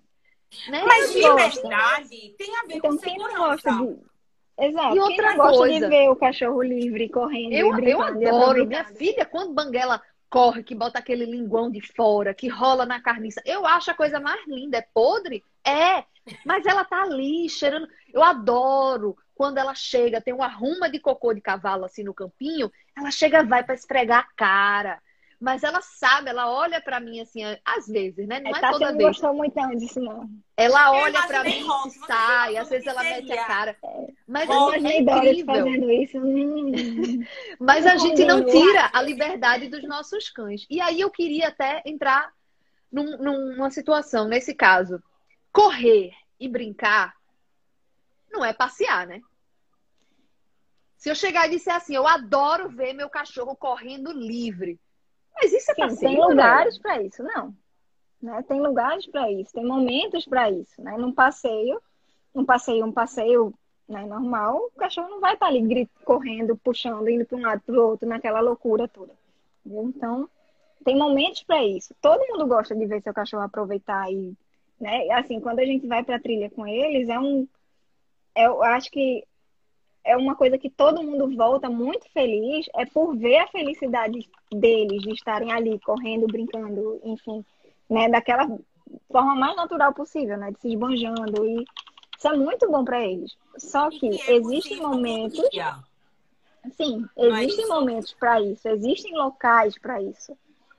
[0.68, 0.84] Né?
[0.86, 1.62] Mas Quem de gosta?
[1.62, 3.72] verdade tem a ver Então, com quem não segurança.
[3.72, 4.66] gosta de.
[4.66, 4.88] Exato.
[4.90, 5.80] E Quem outra não gosta coisa.
[5.80, 8.66] de ver o cachorro livre, correndo, Eu, eu e adoro.
[8.68, 13.42] Minha filha, quando Banguela corre, que bota aquele linguão de fora, que rola na carniça,
[13.46, 14.78] eu acho a coisa mais linda.
[14.78, 15.44] É podre?
[15.66, 16.04] É.
[16.46, 17.88] Mas ela tá ali, cheirando.
[18.14, 22.72] Eu adoro quando ela chega, tem uma arruma de cocô de cavalo assim no campinho,
[22.98, 25.02] ela chega, vai pra esfregar a cara.
[25.38, 28.40] Mas ela sabe, ela olha pra mim assim, às vezes, né?
[28.40, 29.10] Não É, é Tati toda não vez.
[29.10, 30.30] gostou muito não disso, não.
[30.56, 33.78] Ela Eu olha pra imaginei mim e sai, às vezes ela mete a cara.
[34.26, 35.46] Mas Rock, é incrível.
[35.46, 36.18] fazendo isso.
[36.20, 36.72] Hum.
[37.60, 40.66] Mas a gente não tira a liberdade dos nossos cães.
[40.70, 42.32] E aí eu queria até entrar
[42.90, 45.04] num- numa situação, nesse caso,
[45.52, 47.14] correr e brincar
[48.32, 49.22] não é passear, né?
[51.04, 54.80] Se eu chegar e disser assim, eu adoro ver meu cachorro correndo livre.
[55.36, 56.26] Mas isso é passeio, tem né?
[56.26, 57.54] lugares para isso, não.
[58.22, 58.42] Né?
[58.44, 60.96] Tem lugares para isso, tem momentos para isso, né?
[60.96, 61.82] Num passeio,
[62.34, 63.54] um passeio, um passeio
[63.86, 67.62] né, normal, o cachorro não vai estar ali grit- correndo, puxando, indo para um lado
[67.66, 69.12] para o outro, naquela loucura toda.
[69.66, 69.84] entendeu?
[69.90, 70.30] Então,
[70.86, 71.94] tem momentos para isso.
[72.00, 74.34] Todo mundo gosta de ver seu cachorro aproveitar e,
[74.80, 75.12] né?
[75.12, 77.46] Assim, quando a gente vai para trilha com eles, é um
[78.36, 79.26] é, eu acho que
[80.04, 85.02] é uma coisa que todo mundo volta muito feliz, é por ver a felicidade deles
[85.02, 87.44] de estarem ali correndo, brincando, enfim,
[87.90, 88.48] né, daquela
[89.12, 91.66] forma mais natural possível, né, de se esbanjando e
[92.18, 93.36] isso é muito bom para eles.
[93.58, 95.42] Só que é existem momentos
[96.78, 100.38] Sim, é existem momentos para isso, existem locais para isso.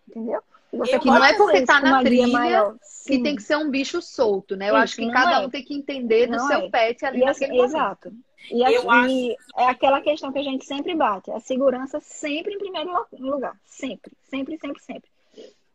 [0.09, 0.41] Entendeu?
[0.73, 2.77] Você que não é porque está na trilha maior.
[3.07, 4.71] que tem que ser um bicho solto, né?
[4.71, 5.47] Eu Isso, acho que cada é.
[5.47, 6.71] um tem que entender do não seu é.
[6.71, 8.13] pet ali e naquele assim, Exato.
[8.51, 9.37] E, aqui, acho...
[9.57, 14.13] é aquela questão que a gente sempre bate, a segurança sempre em primeiro lugar, sempre,
[14.23, 15.11] sempre, sempre, sempre.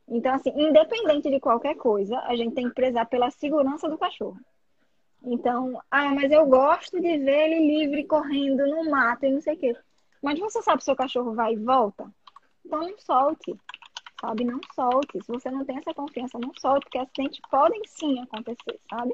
[0.07, 4.37] Então, assim, independente de qualquer coisa, a gente tem que prezar pela segurança do cachorro.
[5.23, 9.55] Então, ah, mas eu gosto de ver ele livre correndo no mato e não sei
[9.55, 9.75] o quê.
[10.21, 12.09] Mas você sabe se seu cachorro vai e volta?
[12.65, 13.57] Então não solte
[14.19, 14.43] sabe?
[14.43, 15.23] Não solte.
[15.23, 19.13] Se você não tem essa confiança, não solte, porque acidentes podem sim acontecer, sabe?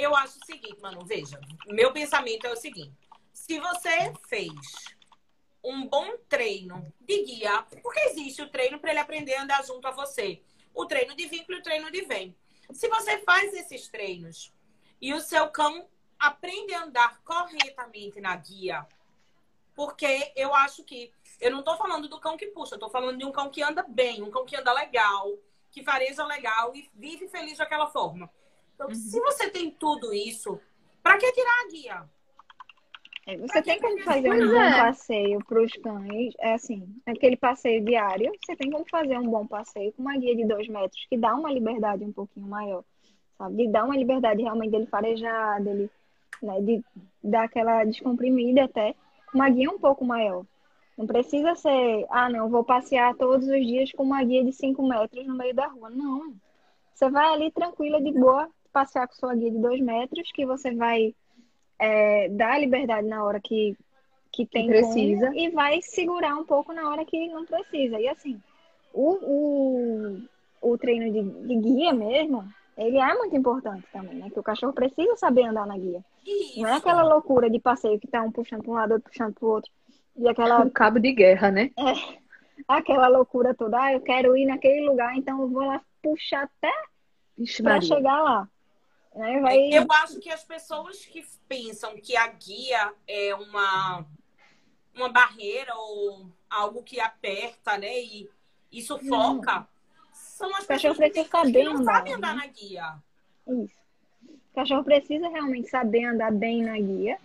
[0.00, 2.96] Eu acho o seguinte, mano, veja, meu pensamento é o seguinte:
[3.34, 4.50] se você fez
[5.62, 9.86] um bom treino de guia, porque existe o treino para ele aprender a andar junto
[9.86, 10.42] a você,
[10.72, 12.34] o treino de vínculo e o treino de vem.
[12.72, 14.50] Se você faz esses treinos
[15.02, 15.86] e o seu cão
[16.18, 18.86] aprende a andar corretamente na guia,
[19.74, 23.18] porque eu acho que eu não tô falando do cão que puxa, eu tô falando
[23.18, 25.30] de um cão que anda bem, um cão que anda legal,
[25.70, 28.32] que fareja legal e vive feliz daquela forma.
[28.80, 28.94] Então, uhum.
[28.94, 30.58] se você tem tudo isso,
[31.02, 32.04] para que tirar a guia?
[33.26, 34.78] É, você tem como fazer um bom é.
[34.78, 39.46] passeio para os cães, é assim, aquele passeio diário, você tem como fazer um bom
[39.46, 42.82] passeio com uma guia de dois metros, que dá uma liberdade um pouquinho maior,
[43.36, 43.56] sabe?
[43.56, 45.90] De dar uma liberdade realmente dele farejar, dele,
[46.42, 46.82] né, de
[47.22, 48.94] dar aquela descomprimida até,
[49.34, 50.46] uma guia um pouco maior.
[50.96, 54.82] Não precisa ser, ah, não, vou passear todos os dias com uma guia de 5
[54.88, 55.90] metros no meio da rua.
[55.90, 56.34] Não.
[56.94, 60.74] Você vai ali tranquila, de boa, passear com sua guia de 2 metros, que você
[60.74, 61.14] vai
[61.78, 63.76] é, dar liberdade na hora que,
[64.32, 67.98] que tem que precisa como, e vai segurar um pouco na hora que não precisa.
[67.98, 68.40] E assim,
[68.92, 70.22] o, o,
[70.60, 72.46] o treino de, de guia mesmo,
[72.76, 74.30] ele é muito importante também, né?
[74.30, 76.04] Que o cachorro precisa saber andar na guia.
[76.26, 76.60] Isso.
[76.60, 79.34] Não é aquela loucura de passeio que tá um puxando para um lado, outro puxando
[79.34, 79.70] para o outro.
[80.16, 80.60] E aquela.
[80.64, 81.70] Um cabo de guerra, né?
[81.78, 82.20] É.
[82.68, 83.82] Aquela loucura toda.
[83.82, 86.72] Ah, eu quero ir naquele lugar, então eu vou lá puxar até
[87.62, 88.48] para chegar lá.
[89.14, 89.40] Né?
[89.40, 89.58] Vai...
[89.72, 94.06] Eu acho que as pessoas que pensam que a guia é uma,
[94.94, 98.00] uma barreira ou algo que aperta, né?
[98.00, 98.30] E,
[98.72, 99.64] e sufoca, hum.
[100.12, 102.42] são as pessoas que, que não sabem andar né?
[102.42, 102.94] na guia.
[103.46, 103.80] Isso.
[104.24, 107.18] O cachorro precisa realmente saber andar bem na guia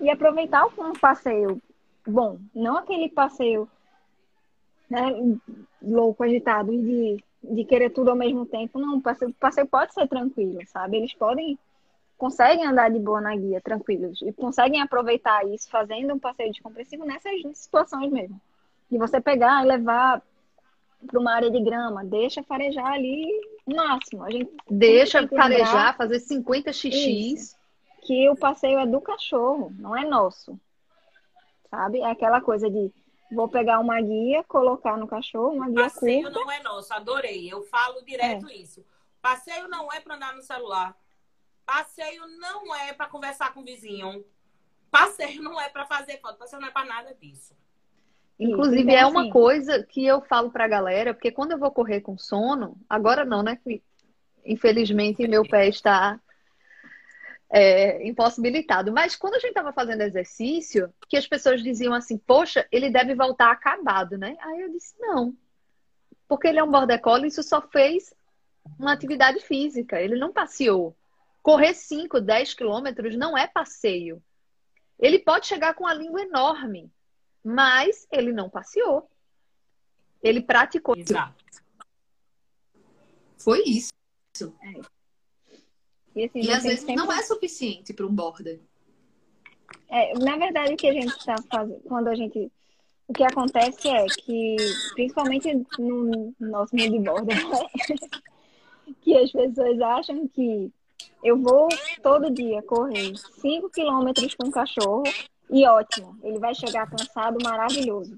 [0.00, 1.60] e aproveitar o passeio
[2.06, 3.68] bom, não aquele passeio
[4.88, 5.00] né,
[5.82, 8.78] louco, agitado de, de querer tudo ao mesmo tempo.
[8.78, 10.96] Não, o passeio, passeio pode ser tranquilo, sabe?
[10.96, 11.58] Eles podem,
[12.16, 17.04] conseguem andar de boa na guia, tranquilos, e conseguem aproveitar isso fazendo um passeio descompressivo
[17.04, 18.40] nessas situações mesmo.
[18.90, 20.22] De você pegar e levar
[21.06, 23.26] para uma área de grama, deixa farejar ali
[23.66, 24.24] o máximo.
[24.24, 27.40] A gente deixa farejar, fazer 50 xixis.
[27.40, 27.56] Isso,
[28.02, 30.58] que o passeio é do cachorro, não é nosso
[31.70, 32.00] sabe?
[32.00, 32.90] É aquela coisa de
[33.30, 36.40] vou pegar uma guia, colocar no cachorro, uma guia Passeio curta.
[36.40, 37.52] não é nosso, adorei.
[37.52, 38.54] Eu falo direto é.
[38.54, 38.84] isso.
[39.20, 40.96] Passeio não é para andar no celular.
[41.64, 44.24] Passeio não é para conversar com o vizinho.
[44.90, 46.38] Passeio não é para fazer foto.
[46.38, 47.54] Passeio não é para nada disso.
[48.38, 51.70] Inclusive, então, é uma assim, coisa que eu falo pra galera, porque quando eu vou
[51.70, 53.58] correr com sono, agora não, né?
[54.44, 56.20] Infelizmente, meu pé está
[57.50, 58.92] é, impossibilitado.
[58.92, 63.14] Mas quando a gente estava fazendo exercício, que as pessoas diziam assim, poxa, ele deve
[63.14, 64.36] voltar acabado, né?
[64.40, 65.36] Aí eu disse, não.
[66.28, 68.12] Porque ele é um border collie, isso só fez
[68.78, 70.96] uma atividade física, ele não passeou.
[71.42, 74.22] Correr 5, 10 quilômetros não é passeio.
[74.98, 76.90] Ele pode chegar com a língua enorme,
[77.44, 79.08] mas ele não passeou.
[80.20, 80.96] Ele praticou.
[80.96, 81.44] Exato.
[83.38, 83.92] Foi isso.
[84.42, 84.95] É.
[86.16, 86.96] E, assim, e às vezes sempre...
[86.96, 88.58] não é suficiente para um border.
[89.88, 92.50] É, na verdade, o que a gente está fazendo, quando a gente.
[93.06, 94.56] O que acontece é que,
[94.94, 95.48] principalmente
[95.78, 97.36] no nosso mundo de border,
[99.02, 100.72] que as pessoas acham que
[101.22, 101.68] eu vou
[102.02, 105.04] todo dia correr 5 quilômetros com o cachorro
[105.50, 108.16] e ótimo, ele vai chegar cansado, maravilhoso.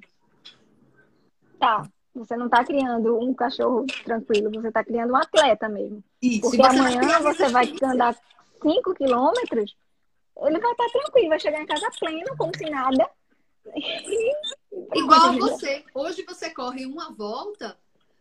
[1.59, 1.87] Tá,
[2.19, 6.03] você não está criando um cachorro tranquilo, você está criando um atleta mesmo.
[6.21, 6.41] Isso.
[6.43, 8.17] Porque amanhã você vai andar
[8.63, 9.77] 5 quilômetros,
[10.37, 13.09] ele vai estar tá tranquilo, vai chegar em casa pleno, como se nada.
[14.95, 15.85] Igual você.
[15.95, 17.77] Hoje você corre uma volta,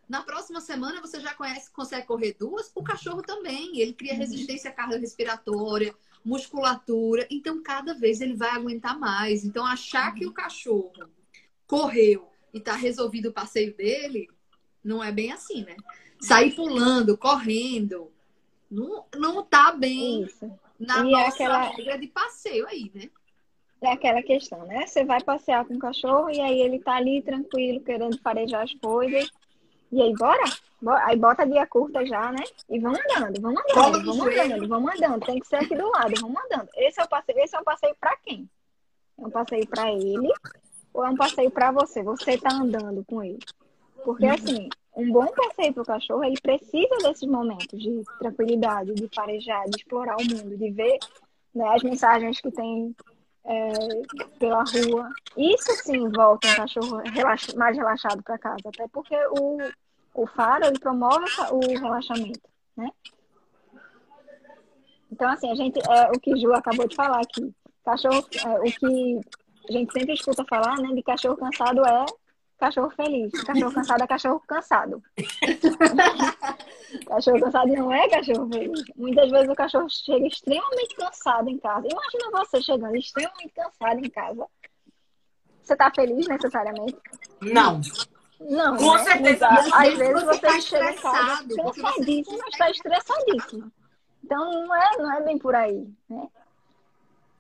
[0.09, 2.71] Na próxima semana você já conhece, consegue correr duas.
[2.73, 3.79] O cachorro também.
[3.79, 4.19] Ele cria uhum.
[4.19, 5.93] resistência cardiorrespiratória,
[6.23, 7.27] musculatura.
[7.29, 9.43] Então, cada vez ele vai aguentar mais.
[9.43, 10.93] Então, achar que o cachorro
[11.67, 14.27] correu e tá resolvido o passeio dele,
[14.83, 15.75] não é bem assim, né?
[16.19, 18.11] Sair pulando, correndo,
[18.69, 20.51] não, não tá bem Isso.
[20.79, 21.61] na e é nossa aquela...
[21.69, 23.09] regra de passeio aí, né?
[23.79, 24.87] É aquela questão, né?
[24.87, 28.73] Você vai passear com o cachorro e aí ele tá ali tranquilo, querendo farejar as
[28.73, 29.29] coisas.
[29.91, 30.43] E aí, bora?
[31.05, 32.43] Aí bota a guia curta já, né?
[32.67, 35.25] E vamos andando, vamos andando, vamos andando, vamos andando.
[35.25, 36.67] Tem que ser aqui do lado, vamos andando.
[36.75, 38.49] Esse é o passeio, esse é um passeio para quem?
[39.19, 40.33] É um passeio para ele
[40.97, 42.01] ou é um passeio para você?
[42.01, 43.37] Você tá andando com ele.
[44.03, 49.07] Porque assim, um bom passeio para o cachorro, ele precisa desses momentos de tranquilidade, de
[49.13, 50.97] farejar, de explorar o mundo, de ver
[51.53, 52.95] né, as mensagens que tem
[53.45, 53.73] é,
[54.39, 55.11] pela rua.
[55.37, 57.03] Isso sim volta um cachorro
[57.55, 59.59] mais relaxado para casa, até porque o,
[60.15, 62.89] o faro ele promove o relaxamento, né?
[65.11, 67.53] Então, assim, a gente, é o que Ju acabou de falar aqui.
[67.85, 69.21] Cachorro, é, o que
[69.67, 72.05] a gente sempre escuta falar, né, de cachorro cansado é
[72.57, 73.31] cachorro feliz.
[73.43, 75.03] Cachorro cansado é cachorro cansado.
[77.07, 78.83] cachorro cansado não é cachorro feliz.
[78.95, 81.87] Muitas vezes o cachorro chega extremamente cansado em casa.
[81.87, 84.47] Imagina você chegando extremamente cansado em casa.
[85.63, 86.97] Você tá feliz necessariamente?
[87.41, 87.81] Não.
[88.39, 89.03] Não, Com né?
[89.03, 89.47] certeza.
[89.47, 93.71] Às, às vezes você, você chega em casa cansadíssimo, mas está estressadíssimo.
[94.23, 96.27] Então não é, não é bem por aí, né?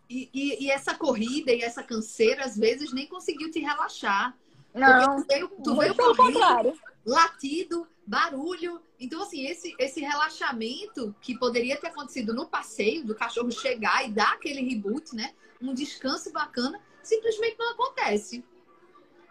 [0.09, 4.37] E, e, e, essa corrida e essa canseira, às vezes, nem conseguiu te relaxar.
[4.73, 6.79] Não, tu veio, tu veio pelo contrário.
[7.05, 8.81] Latido, barulho.
[8.99, 14.11] Então, assim, esse, esse relaxamento que poderia ter acontecido no passeio, do cachorro chegar e
[14.11, 15.33] dar aquele reboot, né?
[15.61, 18.43] Um descanso bacana, simplesmente não acontece.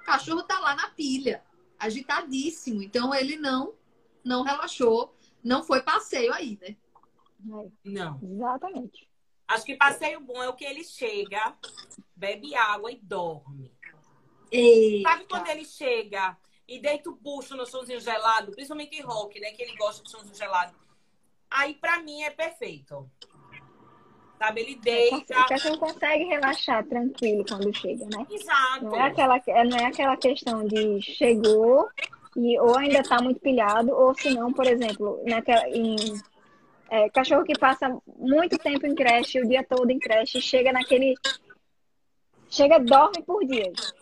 [0.02, 1.42] O cachorro tá lá na pilha,
[1.78, 2.82] agitadíssimo.
[2.82, 3.72] Então, ele não,
[4.22, 5.14] não relaxou.
[5.42, 6.76] Não foi passeio aí, né?
[7.84, 8.20] Não.
[8.22, 9.08] Exatamente.
[9.48, 11.54] Acho que passeio bom é o que ele chega,
[12.14, 13.72] bebe água e dorme.
[14.50, 15.08] Eita.
[15.08, 16.36] Sabe quando ele chega
[16.68, 19.52] e deita o bucho no chãozinho gelado, principalmente em rock, né?
[19.52, 20.74] Que ele gosta de chãozinho gelado.
[21.50, 23.08] Aí, pra mim, é perfeito.
[24.38, 25.40] Sabe, ele deita.
[25.40, 28.26] O cachorro consegue relaxar tranquilo quando chega, né?
[28.30, 28.84] Exato.
[28.84, 31.88] Não é aquela, não é aquela questão de chegou
[32.36, 35.96] e ou ainda tá muito pilhado, ou se não, por exemplo, naquela, em,
[36.90, 41.14] é, cachorro que passa muito tempo em creche, o dia todo em creche, chega naquele.
[42.48, 43.92] Chega, dorme por dias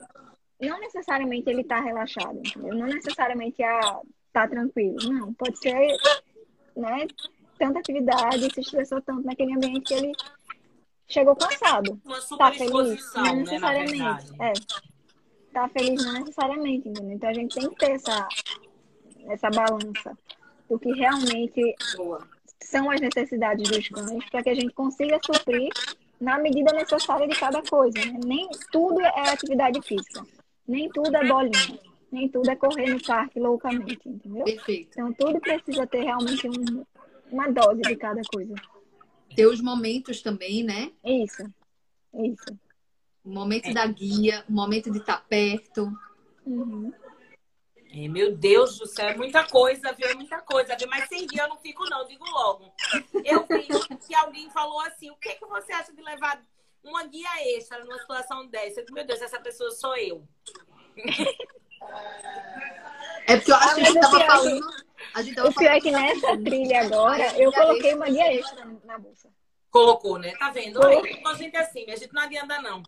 [0.60, 2.74] não necessariamente ele está relaxado, entendeu?
[2.74, 4.00] Não necessariamente ah,
[4.32, 4.96] tá tranquilo.
[5.04, 5.96] Não, pode ser,
[6.76, 7.06] né?
[7.58, 10.12] Tanta atividade, se estressou tanto naquele ambiente que ele
[11.06, 12.00] chegou cansado.
[12.36, 14.32] Tá feliz, não né, necessariamente.
[14.40, 14.52] é.
[15.52, 17.12] Tá feliz não necessariamente, entendeu?
[17.12, 18.28] Então a gente tem que ter essa,
[19.28, 20.18] essa balança
[20.68, 21.60] do que realmente
[21.96, 22.33] Boa.
[22.64, 25.70] São as necessidades dos cães para que a gente consiga suprir
[26.20, 27.98] na medida necessária de cada coisa.
[27.98, 28.20] Né?
[28.24, 30.26] Nem tudo é atividade física.
[30.66, 31.78] Nem tudo é bolinha.
[32.10, 34.44] Nem tudo é correr no parque loucamente, entendeu?
[34.44, 34.90] Perfeito.
[34.92, 36.84] Então tudo precisa ter realmente um,
[37.30, 38.54] uma dose de cada coisa.
[39.34, 40.92] Ter os momentos também, né?
[41.04, 41.42] Isso.
[42.14, 42.58] Isso.
[43.24, 43.72] O momento é.
[43.72, 45.92] da guia, o momento de estar perto.
[46.46, 46.92] Uhum.
[47.96, 50.08] É, meu Deus do céu, é muita coisa, viu?
[50.08, 50.88] É muita coisa, viu?
[50.88, 52.72] Mas sem guia eu não fico, não, digo logo.
[53.24, 53.68] Eu vi
[53.98, 56.42] que alguém falou assim: o que, que você acha de levar
[56.82, 58.80] uma guia extra numa situação dessa.
[58.80, 60.26] Eu, meu Deus, essa pessoa sou eu.
[63.26, 64.66] É porque eu acho ah, que a gente tava falando.
[65.14, 68.66] A gente tava o pior é que nessa trilha agora, eu coloquei uma guia extra
[68.84, 69.30] na bolsa.
[69.74, 70.32] Colocou, né?
[70.38, 70.80] Tá vendo?
[70.80, 72.82] A gente é assim, a gente não adianta, não.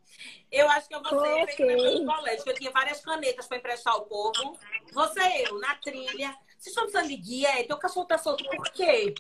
[0.53, 4.57] Eu acho que eu vou ser colégio, eu tinha várias canetas para emprestar ao povo.
[4.93, 6.37] Você, eu, na trilha.
[6.57, 7.59] Vocês estão precisando de guia?
[7.59, 9.14] É, teu cachorro tá solto por quê?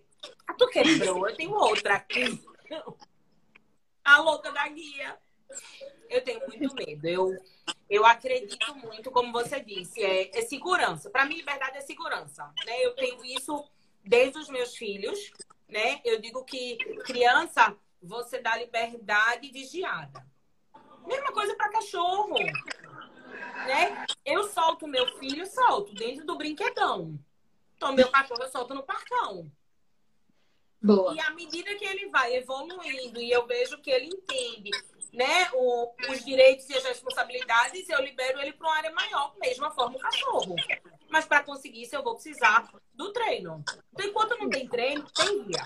[0.46, 2.40] Ah, tu quebrou, eu tenho outra aqui
[4.06, 5.18] a louca da guia.
[6.08, 7.06] Eu tenho muito medo.
[7.06, 7.36] Eu,
[7.90, 11.10] eu acredito muito, como você disse, é, é segurança.
[11.10, 12.44] Para mim, liberdade é segurança.
[12.64, 12.84] Né?
[12.84, 13.68] Eu tenho isso
[14.04, 15.18] desde os meus filhos.
[15.68, 16.00] Né?
[16.04, 20.24] Eu digo que criança, você dá liberdade vigiada.
[21.06, 22.38] Mesma coisa para cachorro.
[22.38, 24.06] Né?
[24.24, 27.18] Eu solto meu filho, solto dentro do brinquedão.
[27.76, 29.50] Então, meu cachorro eu solto no parcão.
[30.82, 31.14] Boa.
[31.14, 34.70] E à medida que ele vai evoluindo e eu vejo que ele entende
[35.16, 39.70] né, o, os direitos e as responsabilidades, eu libero ele para uma área maior, mesma
[39.70, 40.54] forma o cachorro.
[41.08, 43.64] Mas para conseguir isso, eu vou precisar do treino.
[43.94, 45.64] Então, enquanto não tem treino, tem guia.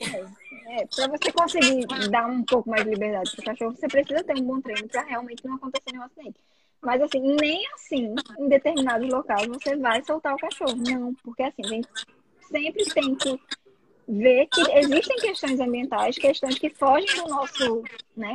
[0.00, 3.86] É, é para você conseguir dar um pouco mais de liberdade para o cachorro, você
[3.86, 6.40] precisa ter um bom treino para realmente não acontecer nenhum acidente.
[6.82, 10.74] Mas assim, nem assim, em determinados locais, você vai soltar o cachorro.
[10.76, 11.88] Não, porque assim, a gente
[12.50, 13.40] sempre tem que
[14.06, 17.82] ver que existem questões ambientais, questões que fogem do nosso,
[18.16, 18.34] né,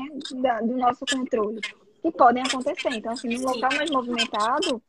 [0.62, 1.62] do nosso controle,
[2.02, 2.90] que podem acontecer.
[2.90, 4.82] Então, assim, num local mais movimentado,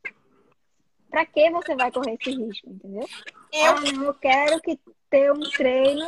[1.10, 3.06] para que você vai correr esse risco, entendeu?
[3.52, 3.64] Eu...
[3.64, 4.78] Ah, não, eu quero que
[5.10, 6.06] ter um treino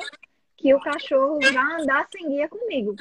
[0.56, 2.94] que o cachorro vá andar sem guia comigo.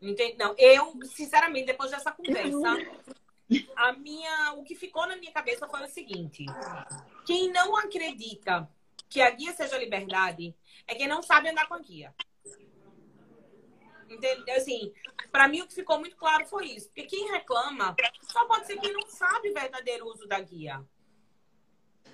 [0.00, 0.36] Entendi.
[0.38, 2.76] Não, eu, sinceramente, depois dessa conversa,
[3.76, 6.46] a minha, o que ficou na minha cabeça foi o seguinte:
[7.26, 8.68] quem não acredita
[9.08, 10.54] que a guia seja liberdade
[10.86, 12.14] é quem não sabe andar com a guia.
[14.08, 14.56] Entendeu?
[14.56, 14.92] Assim,
[15.30, 16.86] para mim o que ficou muito claro foi isso.
[16.88, 20.82] Porque quem reclama só pode ser quem não sabe o verdadeiro uso da guia.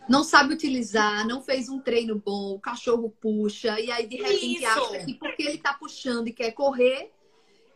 [0.09, 4.57] Não sabe utilizar, não fez um treino bom, o cachorro puxa, e aí de repente
[4.57, 4.67] isso.
[4.67, 7.11] acha que porque ele tá puxando e quer correr,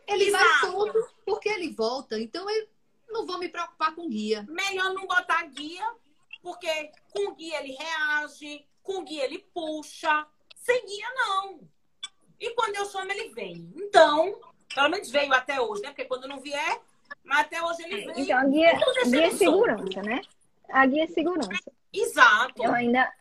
[0.07, 0.43] ele Exato.
[0.43, 2.19] vai solto porque ele volta.
[2.19, 2.67] Então eu
[3.09, 4.45] não vou me preocupar com guia.
[4.47, 5.83] Melhor não botar guia,
[6.43, 10.25] porque com guia ele reage, com guia ele puxa,
[10.55, 11.59] sem guia não.
[12.39, 13.71] E quando eu chamo, ele vem.
[13.75, 14.39] Então,
[14.73, 15.89] pelo menos veio até hoje, né?
[15.89, 16.79] Porque quando não vier,
[17.23, 18.23] mas até hoje ele vem.
[18.23, 20.21] Então, a guia, guia é segurança, né?
[20.69, 21.71] A guia é segurança.
[21.91, 22.63] Exato.
[22.63, 23.11] Eu ainda,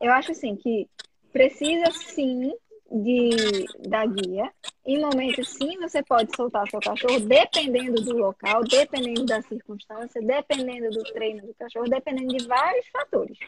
[0.00, 0.88] eu acho assim que
[1.32, 2.52] precisa sim
[2.90, 4.52] de, da guia.
[4.84, 10.90] Em momentos sim, você pode soltar seu cachorro, dependendo do local, dependendo da circunstância, dependendo
[10.90, 13.38] do treino do cachorro, dependendo de vários fatores.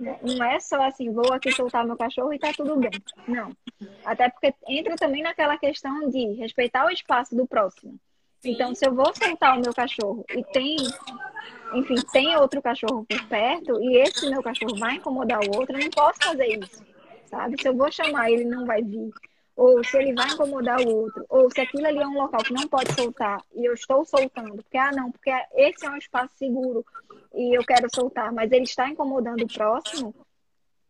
[0.00, 2.90] Não é só assim, vou aqui soltar meu cachorro e tá tudo bem.
[3.26, 3.52] Não.
[4.04, 7.98] Até porque entra também naquela questão de respeitar o espaço do próximo.
[8.40, 8.52] Sim.
[8.52, 10.76] Então, se eu vou soltar o meu cachorro e tem,
[11.74, 15.84] enfim, tem outro cachorro por perto e esse meu cachorro vai incomodar o outro, eu
[15.84, 16.84] não posso fazer isso
[17.34, 17.60] sabe?
[17.60, 19.10] Se eu vou chamar ele não vai vir,
[19.56, 22.52] ou se ele vai incomodar o outro, ou se aquilo ali é um local que
[22.52, 26.34] não pode soltar e eu estou soltando, porque ah não, porque esse é um espaço
[26.36, 26.84] seguro
[27.32, 30.14] e eu quero soltar, mas ele está incomodando o próximo,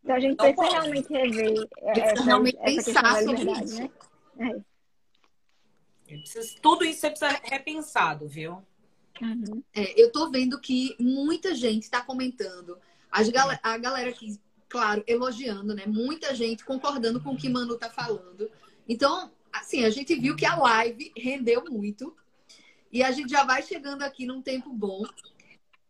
[0.03, 0.73] então a gente não precisa pode.
[0.73, 3.91] realmente rever essa, realmente essa questão da liberdade, né?
[4.39, 4.75] É.
[6.61, 8.63] Tudo isso você precisa repensado, viu?
[9.21, 9.63] Uhum.
[9.75, 12.79] É, eu tô vendo que muita gente está comentando.
[13.11, 14.39] As gal a galera que
[14.69, 15.85] claro, elogiando, né?
[15.87, 18.51] Muita gente concordando com o que Manu tá falando.
[18.89, 22.15] Então, assim, a gente viu que a live rendeu muito.
[22.93, 25.03] E a gente já vai chegando aqui num tempo bom.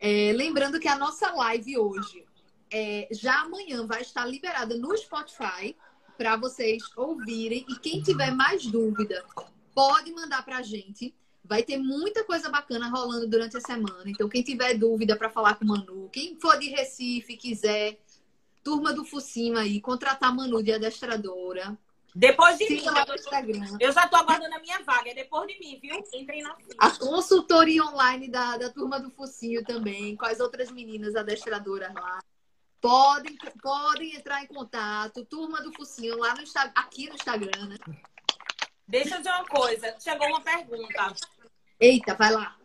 [0.01, 2.25] É, lembrando que a nossa live hoje,
[2.73, 5.77] é, já amanhã, vai estar liberada no Spotify
[6.17, 7.67] para vocês ouvirem.
[7.69, 9.25] E quem tiver mais dúvida,
[9.75, 11.15] pode mandar para a gente.
[11.45, 14.05] Vai ter muita coisa bacana rolando durante a semana.
[14.07, 17.99] Então, quem tiver dúvida para falar com o Manu, quem for de Recife, quiser
[18.65, 21.79] turma do Fucima aí, contratar Manu de adestradora.
[22.17, 22.93] Depois de Siga
[23.43, 23.77] mim.
[23.81, 25.97] Eu já tô aguardando a minha vaga, é depois de mim, viu?
[26.15, 26.75] Entrem na fila.
[26.79, 32.21] A consultoria online da, da turma do Focinho também, com as outras meninas adestradoras lá.
[32.81, 36.43] Podem, podem entrar em contato, turma do Focinho, lá no
[36.77, 37.77] aqui no Instagram, né?
[38.87, 39.97] Deixa eu dizer uma coisa.
[39.99, 41.15] Chegou uma pergunta.
[41.81, 42.57] Eita, vai lá.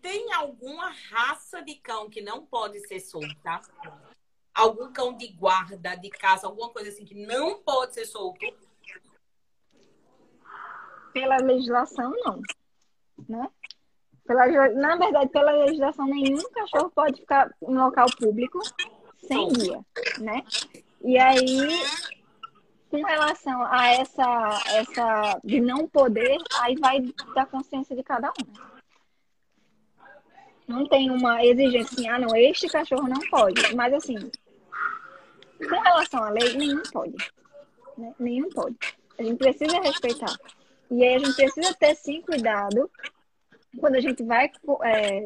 [0.00, 3.60] Tem alguma raça de cão que não pode ser solta?
[4.56, 8.40] Algum cão de guarda, de caça, alguma coisa assim que não pode ser solto?
[11.12, 12.40] Pela legislação, não.
[13.28, 13.48] Né?
[14.26, 18.58] Pela, na verdade, pela legislação, nenhum cachorro pode ficar em local público
[19.18, 19.84] sem guia,
[20.18, 20.42] né?
[21.02, 21.68] E aí,
[22.90, 27.00] com relação a essa, essa de não poder, aí vai
[27.34, 28.52] da consciência de cada um.
[28.52, 28.76] Né?
[30.66, 33.74] Não tem uma exigência assim, ah, não, este cachorro não pode.
[33.74, 34.16] Mas assim,
[35.58, 37.16] com relação à lei, nenhum pode.
[37.96, 38.14] Né?
[38.18, 38.76] Nenhum pode.
[39.18, 40.36] A gente precisa respeitar.
[40.90, 42.90] E aí a gente precisa ter sim cuidado
[43.78, 44.50] quando a gente vai
[44.84, 45.24] é,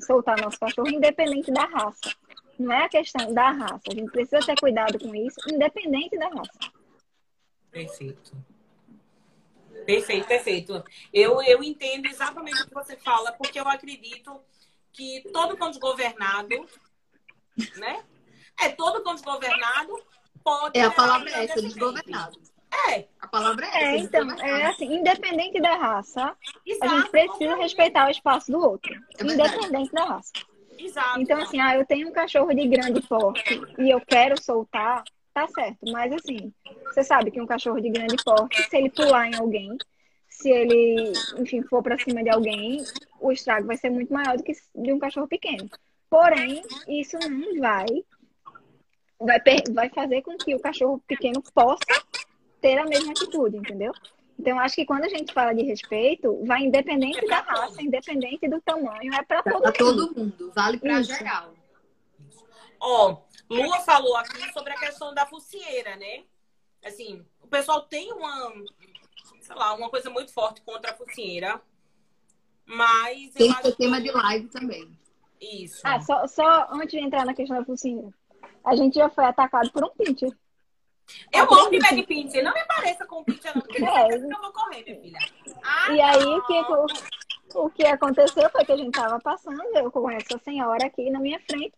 [0.00, 2.14] soltar nosso cachorro, independente da raça.
[2.58, 3.82] Não é a questão da raça.
[3.90, 6.72] A gente precisa ter cuidado com isso, independente da raça.
[7.70, 8.32] Perfeito.
[9.84, 10.84] Perfeito, perfeito.
[11.12, 14.40] Eu, eu entendo exatamente o que você fala, porque eu acredito
[14.92, 16.66] que todo cão desgovernado,
[17.76, 18.04] né?
[18.60, 20.02] É todo cão desgovernado
[20.42, 20.78] pode.
[20.78, 22.38] É a palavra é essa, desgovernado.
[22.88, 23.04] É.
[23.20, 24.04] A palavra é, é essa.
[24.04, 26.34] então, é assim, independente da raça,
[26.66, 28.94] Exato, a gente precisa respeitar o espaço do outro.
[29.18, 30.32] É independente da raça.
[30.78, 31.20] Exato.
[31.20, 35.02] Então, assim, ah, eu tenho um cachorro de grande porte e eu quero soltar,
[35.34, 35.78] tá certo.
[35.90, 36.52] Mas assim,
[36.84, 39.76] você sabe que um cachorro de grande porte, se ele pular em alguém,
[40.28, 42.84] se ele, enfim, for para cima de alguém,
[43.20, 45.68] o estrago vai ser muito maior do que de um cachorro pequeno.
[46.08, 47.86] Porém, isso não vai
[49.20, 49.40] vai,
[49.72, 51.84] vai fazer com que o cachorro pequeno possa
[52.60, 53.92] ter a mesma atitude, entendeu?
[54.38, 57.78] Então, acho que quando a gente fala de respeito, vai independente É da raça, todos.
[57.80, 60.06] independente do tamanho, é para todo Para mundo.
[60.06, 61.54] todo mundo, vale para geral.
[62.80, 63.16] Ó,
[63.50, 66.22] Lua falou aqui sobre a questão da focinheira, né?
[66.84, 68.52] Assim, o pessoal tem uma,
[69.40, 71.60] sei lá, uma coisa muito forte contra a focinheira.
[72.64, 74.96] Mas Tem esse tema que de live também.
[75.40, 75.80] isso.
[75.82, 78.12] Ah, só, só antes de entrar na questão da focinheira.
[78.64, 80.30] A gente já foi atacado por um pincher.
[81.32, 82.44] Eu amo de bag pincher.
[82.44, 83.62] Não me pareça com pincher, não.
[83.62, 84.14] Porque É.
[84.14, 85.18] eu vou correr, minha filha.
[85.62, 89.90] Ah, E aí, o que, o, que aconteceu foi que a gente tava passando, eu
[89.90, 91.72] com essa senhora aqui na minha frente,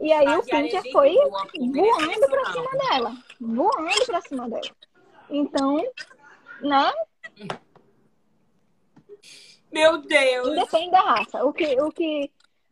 [0.00, 3.12] e aí o pincher foi voa, voando pra cima dela.
[3.40, 4.70] Voando pra cima dela.
[5.28, 5.82] Então,
[6.60, 6.92] né?
[9.72, 10.48] Meu Deus.
[10.48, 11.44] Independente da raça.
[11.44, 12.30] O que, o que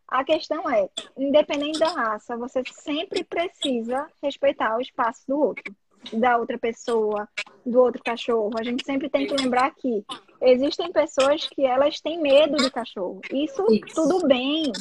[0.08, 5.74] a questão é, independente da raça, você sempre precisa respeitar o espaço do outro,
[6.12, 7.28] da outra pessoa,
[7.64, 8.52] do outro cachorro.
[8.58, 10.04] A gente sempre tem que lembrar que
[10.40, 13.20] existem pessoas que elas têm medo do cachorro.
[13.32, 13.94] Isso, Isso.
[13.94, 14.72] tudo bem,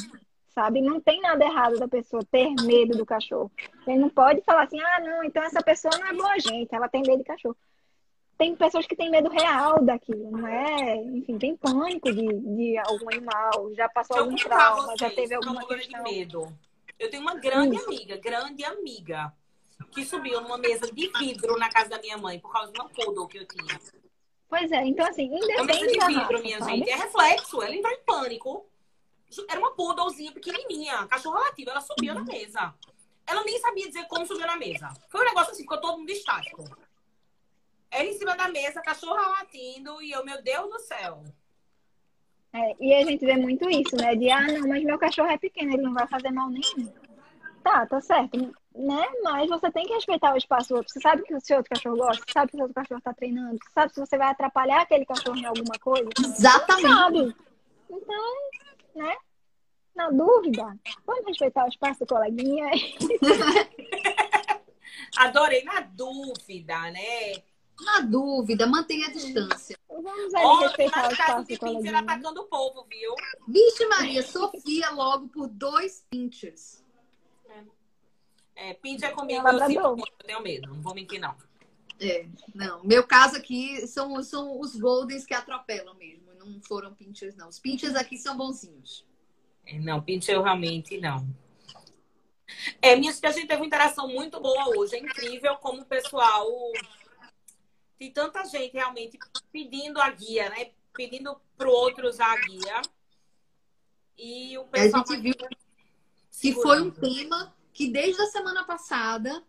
[0.54, 0.80] sabe?
[0.80, 3.50] Não tem nada errado da pessoa ter medo do cachorro.
[3.84, 6.88] Você não pode falar assim, ah, não, então essa pessoa não é boa gente, ela
[6.88, 7.56] tem medo de cachorro
[8.38, 10.96] tem pessoas que têm medo real daquilo, não é?
[10.96, 16.04] Enfim, tem pânico de, de algum animal, já passou algum trauma, já teve alguma questão.
[16.04, 16.58] de medo.
[16.98, 17.86] Eu tenho uma grande Isso.
[17.86, 19.32] amiga, grande amiga,
[19.90, 22.88] que subiu numa mesa de vidro na casa da minha mãe por causa de uma
[22.88, 23.78] poodle que eu tinha.
[24.48, 26.70] Pois é, então assim, Uma mesa independente de vidro, raça, minha sabe?
[26.78, 26.90] gente.
[26.90, 27.62] É reflexo.
[27.62, 28.66] Ela entrou em pânico.
[29.48, 31.70] Era uma poodlezinha pequenininha, cachorro relativo.
[31.70, 32.74] Ela subiu na mesa.
[33.26, 34.88] Ela nem sabia dizer como subiu na mesa.
[35.10, 36.64] Foi um negócio assim, ficou todo mundo estático.
[37.90, 41.22] Ela em cima da mesa, cachorro latindo, e eu, meu Deus do céu.
[42.52, 44.14] É, e a gente vê muito isso, né?
[44.14, 46.92] De, ah, não, mas meu cachorro é pequeno, ele não vai fazer mal nenhum.
[47.62, 48.38] Tá, tá certo,
[48.74, 49.06] né?
[49.22, 50.92] Mas você tem que respeitar o espaço do outro.
[50.92, 53.00] Você sabe que o seu outro cachorro gosta, você sabe que o seu outro cachorro
[53.00, 56.08] tá treinando, você sabe se você vai atrapalhar aquele cachorro em alguma coisa.
[56.18, 56.88] Exatamente.
[56.88, 57.36] Sabe?
[57.90, 58.34] Então,
[58.94, 59.16] né?
[59.94, 60.76] Na dúvida,
[61.06, 62.70] vamos respeitar o espaço do coleguinha.
[65.16, 67.42] Adorei na dúvida, né?
[67.80, 69.78] Na dúvida, mantenha a distância.
[69.88, 71.98] Vamos ali Olha, respeitar o espaço de pincher coleguinha.
[71.98, 73.14] atacando o povo, viu?
[73.46, 76.84] Vixe Maria, Sofia logo por dois pinchers.
[78.54, 80.68] É, pincher comigo, Ela eu eu tenho medo.
[80.68, 81.36] Não vou mentir, não.
[82.00, 82.82] É, não.
[82.82, 86.32] Meu caso aqui são, são os Goldens que atropelam mesmo.
[86.34, 87.48] Não foram pinchers, não.
[87.48, 89.04] Os pinchers aqui são bonzinhos.
[89.66, 91.26] É, Não, pincher eu realmente não.
[92.80, 94.94] É, minha a gente teve uma interação muito boa hoje.
[94.96, 96.46] É incrível como o pessoal.
[97.98, 99.18] Tem tanta gente realmente
[99.52, 100.70] pedindo a guia, né?
[100.94, 102.82] Pedindo pro outro usar a guia.
[104.18, 105.04] E o A pessoal.
[105.06, 105.34] gente viu
[106.40, 109.42] que foi um tema que desde a semana passada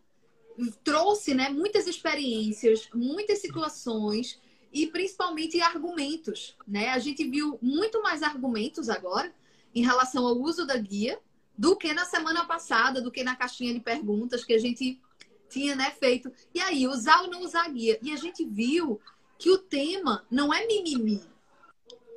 [0.82, 4.40] trouxe né, muitas experiências, muitas situações
[4.72, 6.56] e principalmente argumentos.
[6.66, 6.90] Né?
[6.90, 9.32] A gente viu muito mais argumentos agora
[9.74, 11.18] em relação ao uso da guia
[11.56, 15.00] do que na semana passada, do que na caixinha de perguntas que a gente
[15.48, 16.30] tinha né, feito.
[16.54, 17.98] E aí, usar ou não usar guia?
[18.02, 19.00] E a gente viu
[19.38, 21.22] que o tema não é mimimi.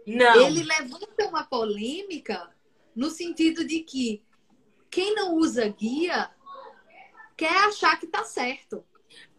[0.06, 0.42] Não.
[0.42, 2.50] Ele levanta uma polêmica
[2.96, 4.22] no sentido de que
[4.90, 6.30] quem não usa guia
[7.38, 8.84] quer achar que tá certo.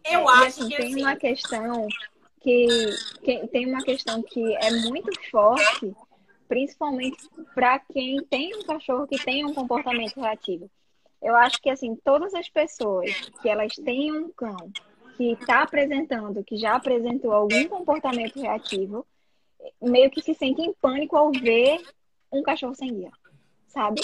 [0.04, 1.02] Eu E, acho assim, que tem assim.
[1.02, 1.88] uma questão
[2.40, 2.66] que,
[3.22, 5.94] que tem uma questão que é muito forte,
[6.48, 7.18] principalmente
[7.54, 10.70] para quem tem um cachorro que tem um comportamento reativo.
[11.22, 13.10] Eu acho que assim, todas as pessoas
[13.40, 14.56] que elas têm um cão
[15.16, 19.06] que está apresentando, que já apresentou algum comportamento reativo,
[19.80, 21.80] meio que se sentem em pânico ao ver
[22.32, 23.10] um cachorro sem guia,
[23.68, 24.00] sabe?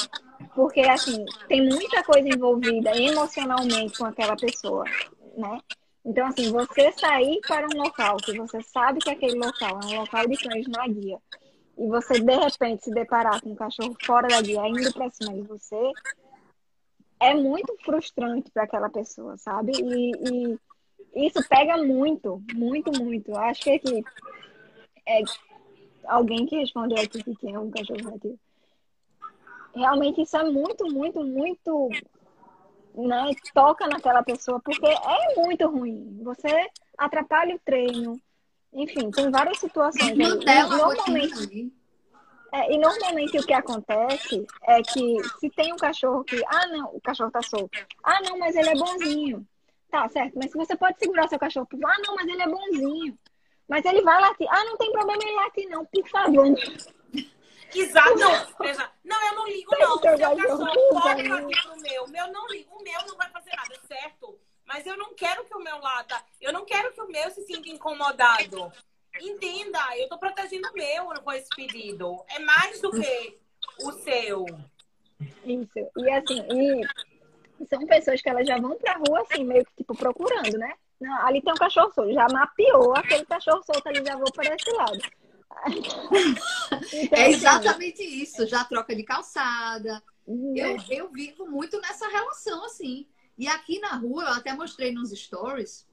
[0.54, 4.84] Porque assim, tem muita coisa envolvida emocionalmente com aquela pessoa,
[5.36, 5.60] né?
[6.04, 10.00] Então, assim, você sair para um local que você sabe que aquele local é um
[10.00, 11.18] local de cães na guia,
[11.76, 15.34] e você de repente se deparar com um cachorro fora da guia, indo para cima
[15.34, 15.92] de você,
[17.20, 19.72] é muito frustrante para aquela pessoa, sabe?
[19.72, 20.58] E,
[21.14, 23.36] e isso pega muito, muito, muito.
[23.36, 24.04] Acho que aqui
[25.06, 25.22] é
[26.06, 28.38] alguém que respondeu aqui que tinha um cachorro relativo.
[29.74, 31.88] Realmente isso é muito, muito, muito
[32.94, 36.20] né, toca naquela pessoa, porque é muito ruim.
[36.22, 36.48] Você
[36.96, 38.20] atrapalha o treino.
[38.72, 40.16] Enfim, tem várias situações.
[40.16, 41.72] Mantela a normalmente.
[42.53, 46.94] É, e normalmente o que acontece é que se tem um cachorro que, ah, não,
[46.94, 47.78] o cachorro tá solto.
[48.03, 49.46] Ah, não, mas ele é bonzinho.
[49.90, 53.18] Tá, certo, mas se você pode segurar seu cachorro, ah, não, mas ele é bonzinho.
[53.68, 54.46] Mas ele vai latir.
[54.51, 56.55] Ah, não tem problema ele latir, não, por favor.
[57.74, 58.32] Exato, não.
[59.05, 59.96] Não, eu não ligo, não.
[59.96, 62.05] O seu cachorro pode latir pro meu.
[62.05, 62.70] O meu não liga.
[62.74, 64.38] O meu não vai fazer nada, certo?
[64.64, 66.22] Mas eu não quero que o meu lata.
[66.40, 68.72] Eu não quero que o meu se sinta incomodado.
[69.20, 72.24] Entenda, eu tô protegendo o meu com esse pedido.
[72.28, 73.38] É mais do que
[73.82, 74.46] o seu.
[75.44, 75.90] Isso.
[75.96, 76.42] E assim,
[77.60, 80.74] e são pessoas que elas já vão pra rua assim, meio que tipo procurando, né?
[81.00, 84.54] Não, ali tem um cachorro solto, já mapeou aquele cachorro solto ali, já vou para
[84.54, 84.98] esse lado.
[86.92, 90.02] então, é exatamente assim, isso, já troca de calçada.
[90.26, 93.08] Eu, eu vivo muito nessa relação, assim.
[93.36, 95.88] E aqui na rua, eu até mostrei nos stories,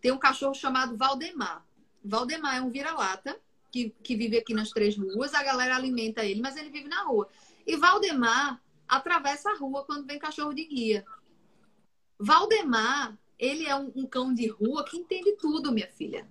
[0.00, 1.65] tem um cachorro chamado Valdemar.
[2.06, 3.38] Valdemar é um vira-lata
[3.70, 7.02] que, que vive aqui nas três ruas, a galera alimenta ele, mas ele vive na
[7.02, 7.28] rua.
[7.66, 11.04] E Valdemar atravessa a rua quando vem cachorro de guia.
[12.18, 16.26] Valdemar ele é um, um cão de rua que entende tudo, minha filha.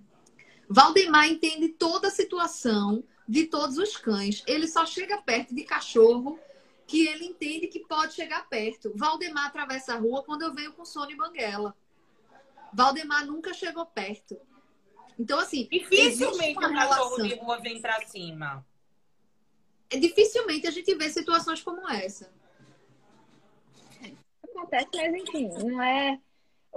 [0.68, 4.42] Valdemar entende toda a situação de todos os cães.
[4.46, 6.38] Ele só chega perto de cachorro
[6.86, 8.92] que ele entende que pode chegar perto.
[8.94, 11.76] Valdemar atravessa a rua quando eu venho com sono e banguela.
[12.72, 14.36] Valdemar nunca chegou perto.
[15.18, 15.68] Então, assim.
[15.70, 18.66] Dificilmente um cachorro de rua vem pra cima.
[19.90, 22.34] É, dificilmente a gente vê situações como essa.
[24.44, 26.18] Acontece, mas enfim, não é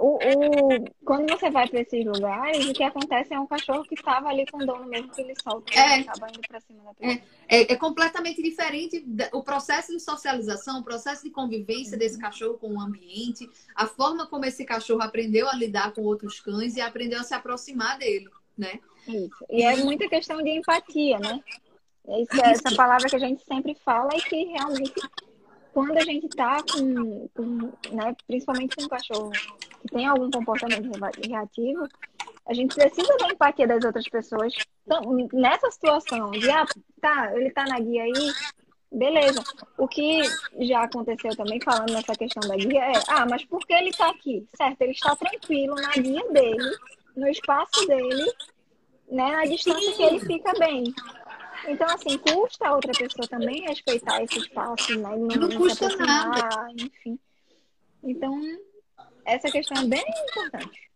[0.00, 3.94] o, o, quando você vai para esses lugares, o que acontece é um cachorro que
[3.94, 6.82] estava ali com o dono mesmo que ele solta é, e acaba indo para cima
[6.82, 7.22] da pessoa.
[7.48, 11.98] É, é, é, completamente diferente o processo de socialização, o processo de convivência uhum.
[11.98, 16.40] desse cachorro com o ambiente, a forma como esse cachorro aprendeu a lidar com outros
[16.40, 18.80] cães e aprendeu a se aproximar dele, né?
[19.06, 19.44] Isso.
[19.50, 21.40] E é muita questão de empatia, né?
[22.08, 24.94] É essa palavra que a gente sempre fala e que realmente
[25.72, 30.90] quando a gente tá com, com né, principalmente com um cachorro que tem algum comportamento
[31.26, 31.88] reativo,
[32.46, 34.52] a gente precisa da empatia das outras pessoas.
[34.84, 36.66] Então, nessa situação de, ah,
[37.00, 38.32] tá, ele tá na guia aí,
[38.90, 39.42] beleza.
[39.78, 40.22] O que
[40.60, 44.10] já aconteceu também, falando nessa questão da guia, é, ah, mas por que ele tá
[44.10, 44.46] aqui?
[44.56, 46.76] Certo, ele está tranquilo na guia dele,
[47.16, 48.32] no espaço dele,
[49.08, 50.84] né, na distância que ele fica bem.
[51.68, 55.16] Então, assim, custa a outra pessoa também respeitar esse espaço, né?
[55.16, 56.68] Não, não custa nada.
[56.78, 57.18] Enfim.
[58.02, 58.40] Então,
[59.24, 60.90] essa questão é bem importante.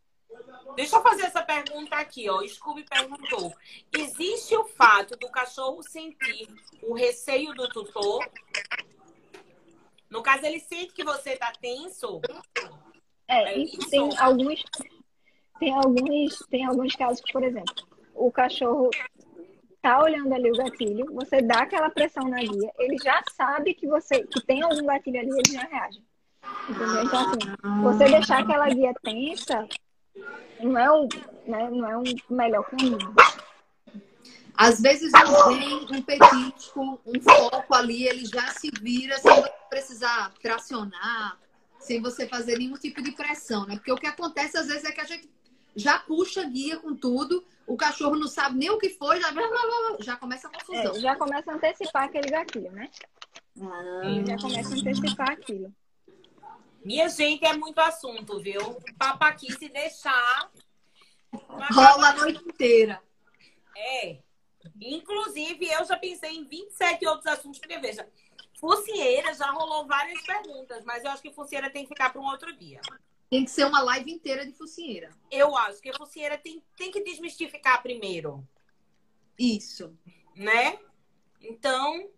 [0.76, 2.46] Deixa eu fazer essa pergunta aqui, ó.
[2.46, 3.54] Scooby perguntou:
[3.96, 6.48] existe o fato do cachorro sentir
[6.82, 8.26] o receio do tutor?
[10.10, 12.20] No caso, ele sente que você tá tenso?
[13.28, 14.62] É, é isso, isso tem alguns
[15.58, 17.74] tem alguns tem alguns casos que, por exemplo,
[18.14, 18.90] o cachorro
[19.85, 23.87] tá olhando ali o gatilho, você dá aquela pressão na guia, ele já sabe que
[23.87, 26.03] você que tem algum gatilho ali, ele já reage.
[26.70, 27.05] Entendeu?
[27.05, 29.68] Então, assim, você deixar aquela guia tensa
[30.59, 31.07] não é o,
[31.47, 33.14] né, não é um melhor caminho.
[34.57, 39.53] Às vezes não vem um petisco, um foco ali, ele já se vira sem você
[39.68, 41.39] precisar tracionar,
[41.78, 43.76] sem você fazer nenhum tipo de pressão, né?
[43.76, 45.28] Porque o que acontece às vezes é que a gente
[45.76, 49.28] já puxa guia com tudo, o cachorro não sabe nem o que foi, já,
[50.00, 50.96] já começa a confusão.
[50.96, 52.90] É, já começa a antecipar aquele gatilho, né?
[53.60, 54.02] Ah.
[54.26, 55.74] Já começa a antecipar aquilo.
[56.84, 58.60] Minha gente, é muito assunto, viu?
[58.98, 60.50] Papo aqui, se deixar.
[61.32, 63.02] Rola a noite inteira.
[63.76, 64.18] É.
[64.80, 68.06] Inclusive, eu já pensei em 27 outros assuntos, porque veja,
[68.60, 72.26] Focinheira já rolou várias perguntas, mas eu acho que Focinheira tem que ficar para um
[72.26, 72.80] outro dia.
[73.35, 75.11] Tem que ser uma live inteira de focinheira.
[75.28, 78.47] Eu acho que a focinheira tem, tem que desmistificar primeiro.
[79.37, 79.93] Isso.
[80.37, 80.78] Né?
[81.41, 82.09] Então,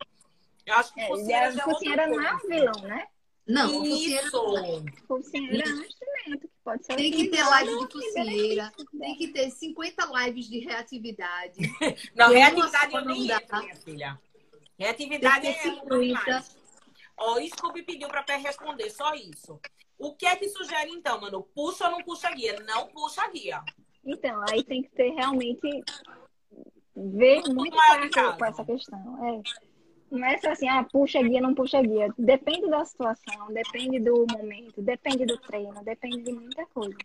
[0.67, 3.09] eu acho que é, focinheira, já é focinheira não é um vilão, né?
[3.47, 4.31] Não, Isso.
[5.09, 9.29] Focinheira é um instrumento que pode ser Tem que ter live de focinheira, tem que
[9.29, 11.59] ter 50 lives de reatividade.
[12.15, 14.21] não, reatividade eu nem entro, minha filha.
[14.79, 16.57] Reatividade é muito
[17.17, 19.59] Ó, o Scooby pediu para responder, só isso.
[19.99, 21.43] O que é que sugere então, mano?
[21.55, 22.59] Puxa ou não puxa a guia?
[22.61, 23.63] Não puxa a guia.
[24.05, 25.85] Então, aí tem que ter realmente
[26.95, 29.27] ver muito, muito com essa questão.
[29.27, 29.43] É.
[30.11, 32.13] Não é só assim, ah, puxa guia, não puxa guia.
[32.17, 36.97] Depende da situação, depende do momento, depende do treino, depende de muita coisa.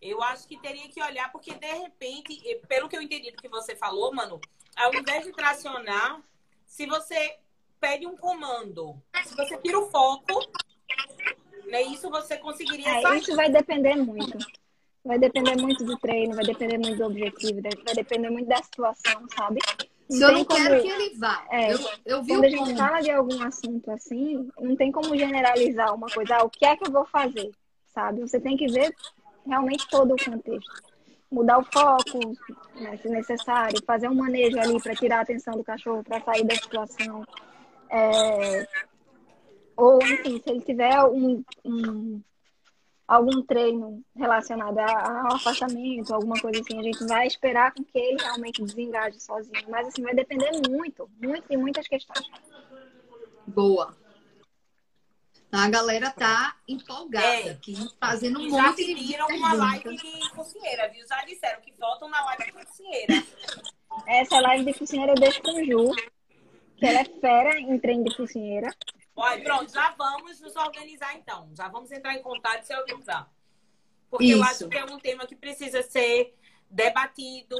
[0.00, 3.48] Eu acho que teria que olhar, porque de repente, pelo que eu entendi do que
[3.48, 4.40] você falou, mano,
[4.76, 6.22] ao invés de tracionar,
[6.66, 7.38] se você
[7.80, 10.38] pede um comando, se você tira o foco,
[11.70, 11.82] né?
[11.82, 13.18] Isso você conseguiria é, sair.
[13.18, 14.38] Isso vai depender muito.
[15.04, 19.24] Vai depender muito do treino, vai depender muito do objetivo, vai depender muito da situação,
[19.36, 19.60] sabe?
[20.08, 21.44] Se eu não quero que ele vá.
[21.50, 25.16] É, eu, eu vi quando a gente fala de algum assunto assim, não tem como
[25.16, 27.50] generalizar uma coisa, ah, o que é que eu vou fazer,
[27.92, 28.20] sabe?
[28.20, 28.94] Você tem que ver
[29.46, 30.82] realmente todo o contexto.
[31.30, 32.18] Mudar o foco,
[32.76, 36.44] né, se necessário, fazer um manejo ali para tirar a atenção do cachorro, para sair
[36.44, 37.24] da situação.
[37.90, 38.66] É,
[39.76, 42.22] ou, enfim, se ele tiver um, um,
[43.06, 48.22] algum treino relacionado ao afastamento, alguma coisa assim, a gente vai esperar com que ele
[48.22, 49.64] realmente desengaje sozinho.
[49.68, 52.26] Mas assim, vai depender muito, muito de muitas questões.
[53.46, 53.94] Boa.
[55.52, 57.50] A galera tá empolgada é.
[57.50, 61.06] aqui, fazendo um monte de pediram uma live de focinheira, viu?
[61.06, 63.24] Já disseram que voltam na live de focinheira.
[64.06, 65.94] Essa live de focinheira eu deixo com o Ju,
[66.76, 68.68] que ela é fera em treino de focinheira.
[69.16, 71.48] Olha, pronto, já vamos nos organizar então.
[71.54, 73.32] Já vamos entrar em contato e se organizar.
[74.10, 74.36] Porque Isso.
[74.38, 76.36] eu acho que é um tema que precisa ser
[76.70, 77.56] debatido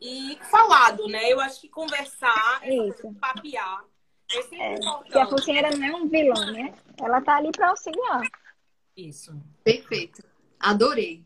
[0.00, 1.30] e falado, né?
[1.30, 3.14] Eu acho que conversar, Isso.
[3.20, 3.84] papear.
[4.30, 4.78] É, é
[5.10, 6.74] que a focinheira não é um vilão, né?
[7.00, 8.22] Ela tá ali para auxiliar.
[8.96, 9.40] Isso.
[9.62, 10.22] Perfeito.
[10.58, 11.24] Adorei.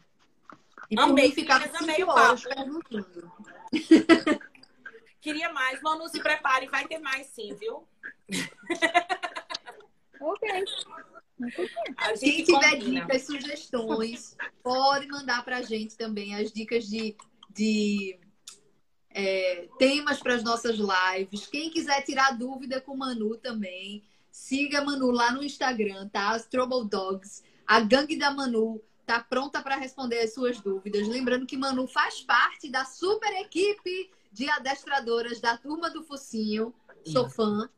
[0.91, 2.43] E Amei, ficar amei o papo.
[2.43, 3.33] perguntando.
[5.21, 5.81] Queria mais.
[5.81, 7.89] Manu, se prepare, vai ter mais sim, viu?
[10.23, 10.65] Ok.
[12.21, 17.17] Quem tiver dicas, sugestões, pode mandar para a gente também as dicas de,
[17.51, 18.19] de
[19.11, 21.47] é, temas para as nossas lives.
[21.47, 26.31] Quem quiser tirar dúvida com Manu também, siga a Manu lá no Instagram, tá?
[26.31, 27.43] As Trouble Dogs.
[27.67, 31.09] A gangue da Manu tá pronta para responder as suas dúvidas.
[31.09, 36.73] Lembrando que Manu faz parte da super equipe de adestradoras da turma do Focinho.
[37.05, 37.69] Sou fã.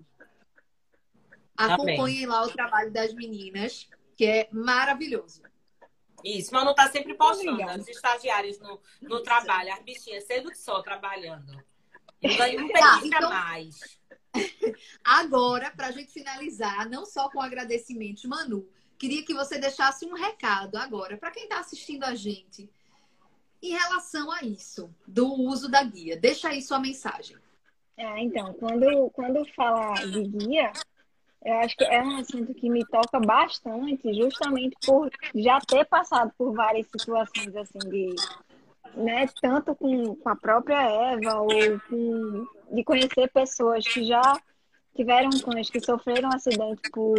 [1.56, 5.42] Tá Acompanhem lá o trabalho das meninas, que é maravilhoso.
[6.24, 10.82] Isso, Manu tá sempre postando os estagiários no, no trabalho, as bichinhas sendo que só
[10.82, 11.62] trabalhando.
[12.22, 13.28] Eu ganho um tá, então...
[13.28, 13.98] mais.
[15.04, 18.66] Agora, para a gente finalizar, não só com agradecimentos, Manu,
[18.98, 22.70] queria que você deixasse um recado agora para quem está assistindo a gente
[23.62, 26.16] em relação a isso, do uso da guia.
[26.16, 27.36] Deixa aí sua mensagem.
[27.96, 30.72] É, então, quando, quando fala de guia,
[31.44, 36.32] eu acho que é um assunto que me toca bastante, justamente por já ter passado
[36.38, 38.14] por várias situações assim de,
[38.94, 40.80] né, tanto com, com a própria
[41.12, 41.48] Eva ou
[41.88, 44.22] com, de conhecer pessoas que já
[44.96, 47.14] tiveram cães que sofreram um acidente por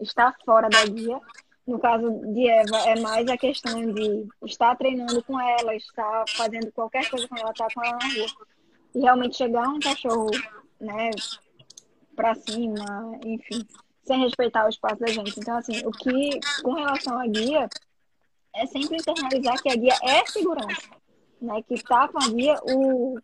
[0.00, 1.18] estar fora da guia.
[1.66, 6.70] No caso de Eva, é mais a questão de estar treinando com ela, estar fazendo
[6.72, 8.26] qualquer coisa com ela, estar com ela na rua.
[8.94, 10.30] E realmente chegar um cachorro,
[10.80, 11.10] né,
[12.16, 12.84] para cima,
[13.24, 13.64] enfim,
[14.02, 15.38] sem respeitar o espaço da gente.
[15.38, 17.68] Então, assim, o que, com relação à guia,
[18.54, 20.90] é sempre internalizar que a guia é segurança,
[21.40, 21.62] né?
[21.62, 23.18] Que tá com a guia, o,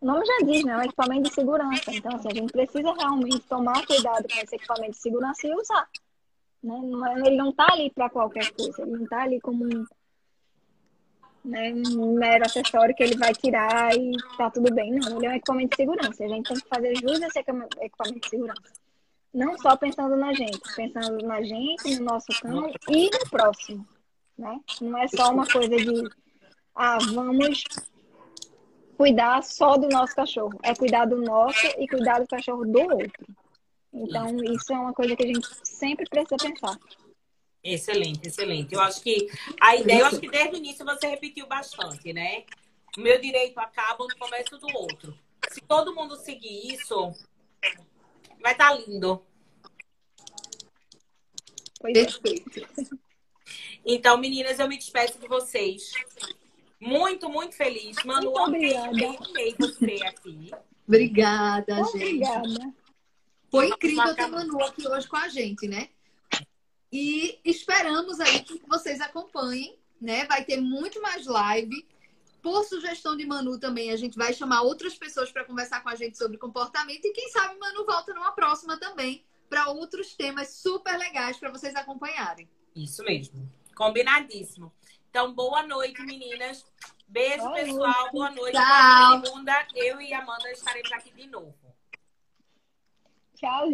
[0.00, 0.72] o nome já diz, né?
[0.72, 1.92] É um equipamento de segurança.
[1.94, 5.88] Então, assim, a gente precisa realmente tomar cuidado com esse equipamento de segurança e usar.
[6.62, 6.74] Né?
[6.74, 9.84] É, ele não está ali para qualquer coisa, ele não está ali como um,
[11.44, 14.92] né, um mero acessório que ele vai tirar e tá tudo bem.
[14.92, 16.24] Não, ele é um equipamento de segurança.
[16.24, 18.62] A gente tem que fazer jus a esse equipamento de segurança.
[19.34, 23.86] Não só pensando na gente, pensando na gente, no nosso cão e no próximo.
[24.38, 24.60] Né?
[24.80, 26.08] Não é só uma coisa de,
[26.74, 27.64] ah, vamos
[28.96, 30.58] cuidar só do nosso cachorro.
[30.62, 33.26] É cuidar do nosso e cuidar do cachorro do outro.
[33.92, 36.78] Então, isso é uma coisa que a gente sempre precisa pensar.
[37.64, 38.74] Excelente, excelente.
[38.74, 39.30] Eu acho que
[39.60, 42.44] a ideia, eu acho que desde o início você repetiu bastante, né?
[42.96, 45.16] O meu direito acaba no começo do outro.
[45.48, 47.12] Se todo mundo seguir isso,
[48.40, 49.24] vai estar tá lindo.
[51.80, 52.68] Perfeito.
[53.84, 55.92] Então, meninas, eu me despeço de vocês.
[56.80, 57.96] Muito, muito feliz.
[58.04, 58.88] Manu, muito obrigada.
[58.88, 60.50] amei você aqui.
[60.86, 61.96] Obrigada, gente.
[61.96, 62.74] Obrigada.
[63.50, 65.88] Foi incrível ter Manu aqui hoje com a gente, né?
[66.92, 70.26] E esperamos aí que vocês acompanhem, né?
[70.26, 71.88] Vai ter muito mais live.
[72.42, 75.94] Por sugestão de Manu também, a gente vai chamar outras pessoas para conversar com a
[75.94, 77.06] gente sobre comportamento.
[77.06, 81.74] E quem sabe Manu volta numa próxima também para outros temas super legais para vocês
[81.74, 82.48] acompanharem.
[82.74, 83.50] Isso mesmo.
[83.74, 84.72] Combinadíssimo.
[85.08, 86.64] Então, boa noite, meninas.
[87.06, 87.92] Beijo, boa pessoal.
[87.92, 88.12] Noite.
[88.12, 88.56] Boa noite.
[88.56, 89.24] Tchau.
[89.24, 91.54] segunda, eu e Amanda estaremos aqui de novo.
[93.34, 93.70] Tchau,